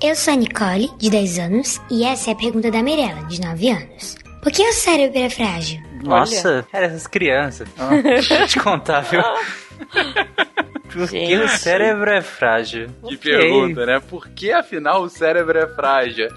Eu 0.00 0.14
sou 0.14 0.32
a 0.32 0.36
Nicole, 0.36 0.88
de 0.96 1.10
10 1.10 1.38
anos, 1.40 1.80
e 1.90 2.04
essa 2.04 2.30
é 2.30 2.32
a 2.34 2.36
pergunta 2.36 2.70
da 2.70 2.82
Mirella, 2.84 3.24
de 3.24 3.40
9 3.40 3.68
anos. 3.70 4.14
Por 4.40 4.52
que 4.52 4.62
o 4.62 4.72
cérebro 4.72 5.18
é 5.18 5.28
frágil? 5.28 5.80
Nossa, 6.04 6.64
cara, 6.70 6.86
essas 6.86 7.08
crianças. 7.08 7.66
Ó, 7.76 7.88
deixa 8.00 8.34
eu 8.42 8.46
te 8.46 8.60
contar, 8.60 9.00
viu? 9.00 9.20
Porque 10.92 11.36
o 11.36 11.48
cérebro 11.48 12.08
é 12.08 12.22
frágil. 12.22 12.86
Que 13.08 13.14
Ok. 13.16 13.18
pergunta, 13.36 13.84
né? 13.86 14.00
Por 14.08 14.28
que 14.28 14.52
afinal 14.52 15.02
o 15.02 15.08
cérebro 15.08 15.58
é 15.58 15.66
frágil? 15.66 16.28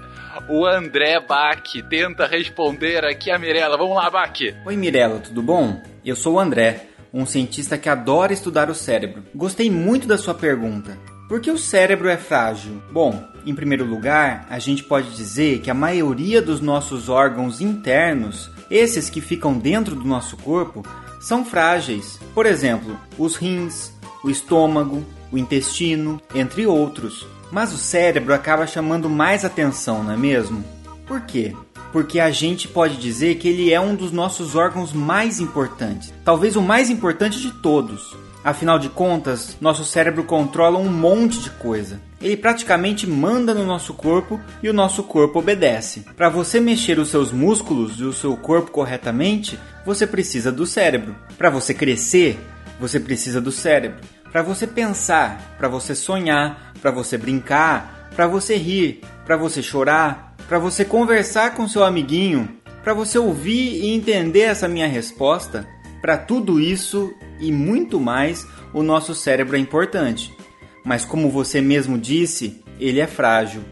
O 0.48 0.66
André 0.66 1.20
Bach 1.20 1.62
tenta 1.88 2.26
responder 2.26 3.04
aqui 3.04 3.30
a 3.30 3.38
Mirella. 3.38 3.76
Vamos 3.76 3.94
lá, 3.96 4.10
Bach. 4.10 4.32
Oi 4.66 4.76
Mirella, 4.76 5.20
tudo 5.20 5.40
bom? 5.40 5.80
Eu 6.04 6.16
sou 6.16 6.34
o 6.34 6.40
André, 6.40 6.86
um 7.12 7.26
cientista 7.26 7.78
que 7.78 7.88
adora 7.88 8.32
estudar 8.32 8.70
o 8.70 8.74
cérebro. 8.74 9.22
Gostei 9.34 9.70
muito 9.70 10.06
da 10.06 10.18
sua 10.18 10.34
pergunta. 10.34 10.98
Por 11.28 11.40
que 11.40 11.50
o 11.50 11.58
cérebro 11.58 12.08
é 12.08 12.16
frágil? 12.16 12.82
Bom, 12.90 13.22
em 13.44 13.54
primeiro 13.54 13.84
lugar, 13.84 14.46
a 14.48 14.58
gente 14.58 14.82
pode 14.82 15.14
dizer 15.14 15.60
que 15.60 15.70
a 15.70 15.74
maioria 15.74 16.40
dos 16.40 16.60
nossos 16.60 17.08
órgãos 17.08 17.60
internos, 17.60 18.50
esses 18.70 19.10
que 19.10 19.20
ficam 19.20 19.58
dentro 19.58 19.94
do 19.94 20.06
nosso 20.06 20.36
corpo, 20.38 20.82
são 21.20 21.44
frágeis. 21.44 22.18
Por 22.34 22.46
exemplo, 22.46 22.98
os 23.18 23.36
rins, 23.36 23.92
o 24.24 24.30
estômago, 24.30 25.04
o 25.30 25.36
intestino, 25.36 26.20
entre 26.34 26.66
outros. 26.66 27.26
Mas 27.50 27.72
o 27.72 27.78
cérebro 27.78 28.32
acaba 28.32 28.66
chamando 28.66 29.08
mais 29.08 29.44
atenção, 29.44 30.02
não 30.02 30.12
é 30.12 30.16
mesmo? 30.16 30.64
Por 31.06 31.22
quê? 31.22 31.54
Porque 31.92 32.20
a 32.20 32.30
gente 32.30 32.68
pode 32.68 32.96
dizer 32.96 33.36
que 33.36 33.48
ele 33.48 33.72
é 33.72 33.80
um 33.80 33.94
dos 33.94 34.12
nossos 34.12 34.54
órgãos 34.54 34.92
mais 34.92 35.40
importantes, 35.40 36.12
talvez 36.24 36.56
o 36.56 36.62
mais 36.62 36.90
importante 36.90 37.40
de 37.40 37.50
todos. 37.50 38.16
Afinal 38.44 38.78
de 38.78 38.88
contas, 38.88 39.56
nosso 39.60 39.84
cérebro 39.84 40.24
controla 40.24 40.78
um 40.78 40.88
monte 40.88 41.40
de 41.40 41.50
coisa. 41.50 42.00
Ele 42.20 42.36
praticamente 42.36 43.06
manda 43.06 43.52
no 43.52 43.64
nosso 43.66 43.92
corpo 43.92 44.40
e 44.62 44.68
o 44.68 44.72
nosso 44.72 45.02
corpo 45.02 45.38
obedece. 45.38 46.04
Para 46.16 46.28
você 46.28 46.60
mexer 46.60 46.98
os 46.98 47.08
seus 47.08 47.32
músculos 47.32 47.98
e 48.00 48.04
o 48.04 48.12
seu 48.12 48.36
corpo 48.36 48.70
corretamente, 48.70 49.58
você 49.84 50.06
precisa 50.06 50.50
do 50.50 50.66
cérebro. 50.66 51.14
Para 51.36 51.50
você 51.50 51.74
crescer, 51.74 52.38
você 52.80 52.98
precisa 52.98 53.40
do 53.40 53.52
cérebro. 53.52 54.00
Para 54.30 54.42
você 54.42 54.66
pensar, 54.66 55.56
para 55.58 55.68
você 55.68 55.94
sonhar, 55.94 56.72
para 56.80 56.90
você 56.90 57.18
brincar, 57.18 58.08
para 58.14 58.26
você 58.26 58.56
rir, 58.56 59.00
para 59.24 59.36
você 59.36 59.62
chorar, 59.62 60.27
para 60.48 60.58
você 60.58 60.82
conversar 60.82 61.54
com 61.54 61.68
seu 61.68 61.84
amiguinho, 61.84 62.48
para 62.82 62.94
você 62.94 63.18
ouvir 63.18 63.84
e 63.84 63.94
entender 63.94 64.40
essa 64.40 64.66
minha 64.66 64.88
resposta, 64.88 65.68
para 66.00 66.16
tudo 66.16 66.58
isso 66.58 67.12
e 67.38 67.52
muito 67.52 68.00
mais, 68.00 68.46
o 68.72 68.82
nosso 68.82 69.14
cérebro 69.14 69.56
é 69.56 69.58
importante. 69.58 70.34
Mas 70.82 71.04
como 71.04 71.30
você 71.30 71.60
mesmo 71.60 71.98
disse, 71.98 72.64
ele 72.80 72.98
é 72.98 73.06
frágil. 73.06 73.62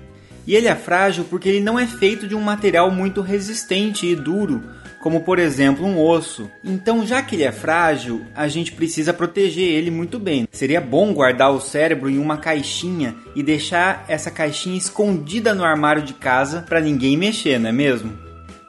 E 0.47 0.55
ele 0.55 0.69
é 0.69 0.75
frágil 0.75 1.25
porque 1.25 1.49
ele 1.49 1.61
não 1.61 1.79
é 1.79 1.87
feito 1.87 2.29
de 2.29 2.35
um 2.35 2.43
material 2.43 2.91
muito 2.91 3.23
resistente 3.23 4.07
e 4.07 4.15
duro, 4.15 4.63
como 5.07 5.21
por 5.21 5.39
exemplo 5.39 5.87
um 5.87 6.05
osso. 6.05 6.51
Então, 6.65 7.07
já 7.07 7.23
que 7.23 7.37
ele 7.37 7.45
é 7.45 7.53
frágil, 7.53 8.27
a 8.35 8.49
gente 8.49 8.73
precisa 8.73 9.15
proteger 9.15 9.63
ele 9.63 9.89
muito 9.89 10.19
bem. 10.19 10.49
Seria 10.51 10.81
bom 10.81 11.15
guardar 11.15 11.53
o 11.53 11.61
cérebro 11.61 12.11
em 12.11 12.19
uma 12.19 12.39
caixinha 12.39 13.15
e 13.33 13.41
deixar 13.41 14.05
essa 14.09 14.33
caixinha 14.33 14.77
escondida 14.77 15.55
no 15.55 15.63
armário 15.63 16.03
de 16.03 16.13
casa 16.13 16.65
para 16.69 16.81
ninguém 16.81 17.17
mexer, 17.17 17.57
não 17.61 17.69
é 17.69 17.73
mesmo? 17.73 18.15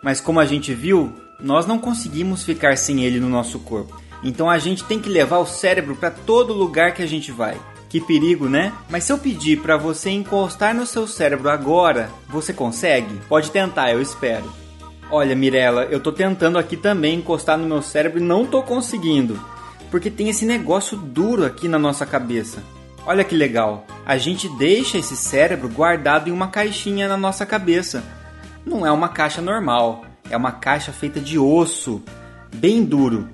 Mas 0.04 0.22
como 0.22 0.40
a 0.40 0.46
gente 0.46 0.76
viu, 0.76 1.12
nós 1.42 1.66
não 1.66 1.80
conseguimos 1.80 2.44
ficar 2.44 2.78
sem 2.78 3.04
ele 3.04 3.20
no 3.20 3.30
nosso 3.30 3.58
corpo. 3.58 4.00
Então 4.24 4.48
a 4.48 4.60
gente 4.60 4.84
tem 4.84 5.00
que 5.00 5.10
levar 5.10 5.40
o 5.40 5.46
cérebro 5.48 5.96
para 5.96 6.12
todo 6.12 6.54
lugar 6.54 6.94
que 6.94 7.02
a 7.02 7.08
gente 7.08 7.32
vai. 7.32 7.58
Que 7.90 8.00
perigo, 8.00 8.48
né? 8.48 8.74
Mas 8.92 9.06
se 9.06 9.12
eu 9.12 9.18
pedir 9.18 9.60
para 9.62 9.76
você 9.76 10.12
encostar 10.12 10.76
no 10.76 10.86
seu 10.86 11.08
cérebro 11.08 11.50
agora, 11.50 12.12
você 12.30 12.54
consegue? 12.54 13.20
Pode 13.28 13.50
tentar, 13.50 13.92
eu 13.92 14.00
espero. 14.00 14.67
Olha, 15.10 15.36
Mirella, 15.36 15.86
eu 15.86 16.02
tô 16.02 16.12
tentando 16.12 16.58
aqui 16.58 16.76
também 16.76 17.16
encostar 17.16 17.58
no 17.58 17.66
meu 17.66 17.82
cérebro 17.82 18.20
e 18.20 18.24
não 18.24 18.46
tô 18.46 18.62
conseguindo, 18.62 19.40
porque 19.90 20.12
tem 20.12 20.28
esse 20.28 20.46
negócio 20.46 20.98
duro 20.98 21.46
aqui 21.46 21.70
na 21.70 21.80
nossa 21.80 22.06
cabeça. 22.06 22.62
Olha 23.06 23.24
que 23.24 23.34
legal. 23.34 23.88
A 24.06 24.18
gente 24.18 24.50
deixa 24.58 24.98
esse 24.98 25.16
cérebro 25.16 25.70
guardado 25.70 26.28
em 26.28 26.34
uma 26.34 26.50
caixinha 26.50 27.08
na 27.08 27.16
nossa 27.16 27.46
cabeça. 27.46 28.04
Não 28.66 28.86
é 28.86 28.92
uma 28.92 29.08
caixa 29.08 29.42
normal, 29.42 30.04
é 30.30 30.36
uma 30.36 30.52
caixa 30.52 30.92
feita 30.92 31.22
de 31.22 31.40
osso, 31.40 32.04
bem 32.54 32.84
duro. 32.84 33.30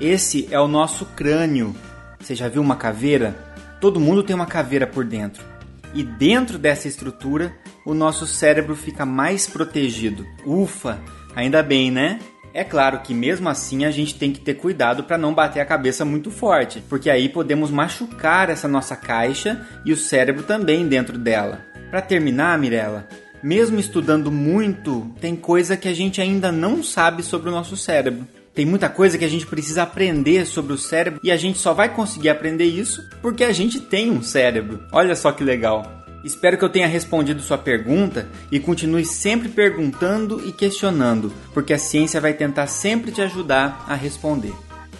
Esse 0.00 0.48
é 0.50 0.58
o 0.58 0.66
nosso 0.66 1.04
crânio. 1.04 1.76
Você 2.18 2.34
já 2.34 2.48
viu 2.48 2.62
uma 2.62 2.76
caveira? 2.76 3.36
Todo 3.78 4.00
mundo 4.00 4.22
tem 4.22 4.34
uma 4.34 4.46
caveira 4.46 4.86
por 4.86 5.04
dentro. 5.04 5.44
E 5.92 6.02
dentro 6.02 6.58
dessa 6.58 6.88
estrutura, 6.88 7.54
o 7.90 7.94
nosso 7.94 8.24
cérebro 8.24 8.76
fica 8.76 9.04
mais 9.04 9.48
protegido. 9.48 10.24
Ufa, 10.46 11.00
ainda 11.34 11.60
bem, 11.60 11.90
né? 11.90 12.20
É 12.54 12.62
claro 12.62 13.00
que 13.00 13.12
mesmo 13.12 13.48
assim 13.48 13.84
a 13.84 13.90
gente 13.90 14.14
tem 14.14 14.32
que 14.32 14.40
ter 14.40 14.54
cuidado 14.54 15.02
para 15.02 15.18
não 15.18 15.34
bater 15.34 15.58
a 15.58 15.66
cabeça 15.66 16.04
muito 16.04 16.30
forte, 16.30 16.80
porque 16.88 17.10
aí 17.10 17.28
podemos 17.28 17.68
machucar 17.68 18.48
essa 18.48 18.68
nossa 18.68 18.94
caixa 18.94 19.66
e 19.84 19.92
o 19.92 19.96
cérebro 19.96 20.44
também 20.44 20.86
dentro 20.86 21.18
dela. 21.18 21.64
Para 21.90 22.00
terminar, 22.00 22.56
Mirella, 22.58 23.08
mesmo 23.42 23.80
estudando 23.80 24.30
muito, 24.30 25.12
tem 25.20 25.34
coisa 25.34 25.76
que 25.76 25.88
a 25.88 25.94
gente 25.94 26.20
ainda 26.20 26.52
não 26.52 26.84
sabe 26.84 27.24
sobre 27.24 27.48
o 27.48 27.52
nosso 27.52 27.76
cérebro. 27.76 28.24
Tem 28.54 28.64
muita 28.64 28.88
coisa 28.88 29.18
que 29.18 29.24
a 29.24 29.28
gente 29.28 29.46
precisa 29.46 29.82
aprender 29.82 30.46
sobre 30.46 30.72
o 30.72 30.78
cérebro 30.78 31.20
e 31.24 31.32
a 31.32 31.36
gente 31.36 31.58
só 31.58 31.72
vai 31.72 31.88
conseguir 31.88 32.28
aprender 32.28 32.66
isso 32.66 33.02
porque 33.20 33.42
a 33.42 33.52
gente 33.52 33.80
tem 33.80 34.10
um 34.12 34.22
cérebro. 34.22 34.80
Olha 34.92 35.16
só 35.16 35.32
que 35.32 35.42
legal. 35.42 35.99
Espero 36.22 36.58
que 36.58 36.64
eu 36.64 36.68
tenha 36.68 36.86
respondido 36.86 37.40
sua 37.40 37.58
pergunta 37.58 38.28
e 38.50 38.60
continue 38.60 39.04
sempre 39.04 39.48
perguntando 39.48 40.46
e 40.46 40.52
questionando, 40.52 41.32
porque 41.54 41.72
a 41.72 41.78
ciência 41.78 42.20
vai 42.20 42.34
tentar 42.34 42.66
sempre 42.66 43.10
te 43.10 43.22
ajudar 43.22 43.84
a 43.88 43.94
responder. 43.94 44.52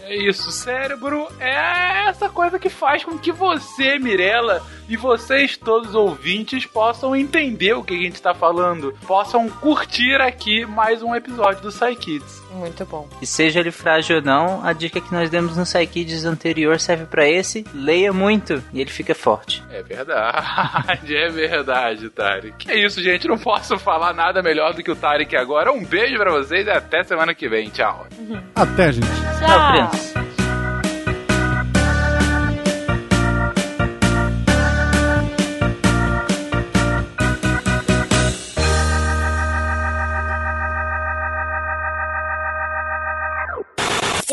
É 0.02 0.16
isso, 0.28 0.50
cérebro 0.50 1.28
é 1.38 2.08
essa 2.08 2.28
coisa 2.28 2.58
que 2.58 2.68
faz 2.68 3.04
com 3.04 3.16
que 3.16 3.30
você, 3.30 3.96
Mirella, 3.98 4.60
e 4.90 4.96
vocês 4.96 5.56
todos 5.56 5.94
ouvintes 5.94 6.66
possam 6.66 7.14
entender 7.14 7.74
o 7.74 7.84
que 7.84 7.94
a 7.94 7.96
gente 7.96 8.16
está 8.16 8.34
falando, 8.34 8.92
possam 9.06 9.48
curtir 9.48 10.20
aqui 10.20 10.66
mais 10.66 11.00
um 11.00 11.14
episódio 11.14 11.62
do 11.62 11.68
Psy 11.68 11.94
Kids. 11.94 12.42
Muito 12.52 12.84
bom. 12.84 13.08
E 13.22 13.26
seja 13.26 13.60
ele 13.60 13.70
frágil 13.70 14.16
ou 14.16 14.22
não, 14.22 14.66
a 14.66 14.72
dica 14.72 15.00
que 15.00 15.12
nós 15.12 15.30
demos 15.30 15.56
no 15.56 15.62
Psykids 15.62 16.24
anterior 16.24 16.80
serve 16.80 17.06
pra 17.06 17.28
esse. 17.28 17.64
Leia 17.72 18.12
muito 18.12 18.60
e 18.72 18.80
ele 18.80 18.90
fica 18.90 19.14
forte. 19.14 19.62
É 19.70 19.80
verdade, 19.80 21.14
é 21.16 21.28
verdade, 21.28 22.10
Tarek. 22.10 22.68
É 22.68 22.84
isso, 22.84 23.00
gente. 23.00 23.28
Não 23.28 23.38
posso 23.38 23.78
falar 23.78 24.12
nada 24.12 24.42
melhor 24.42 24.74
do 24.74 24.82
que 24.82 24.90
o 24.90 24.96
Tarek 24.96 25.36
agora. 25.36 25.70
Um 25.72 25.84
beijo 25.84 26.16
pra 26.16 26.32
vocês 26.32 26.66
e 26.66 26.70
até 26.70 27.04
semana 27.04 27.32
que 27.32 27.48
vem. 27.48 27.70
Tchau. 27.70 28.08
Até, 28.56 28.92
gente. 28.92 29.06
Tchau, 29.06 29.70
criança. 29.70 30.19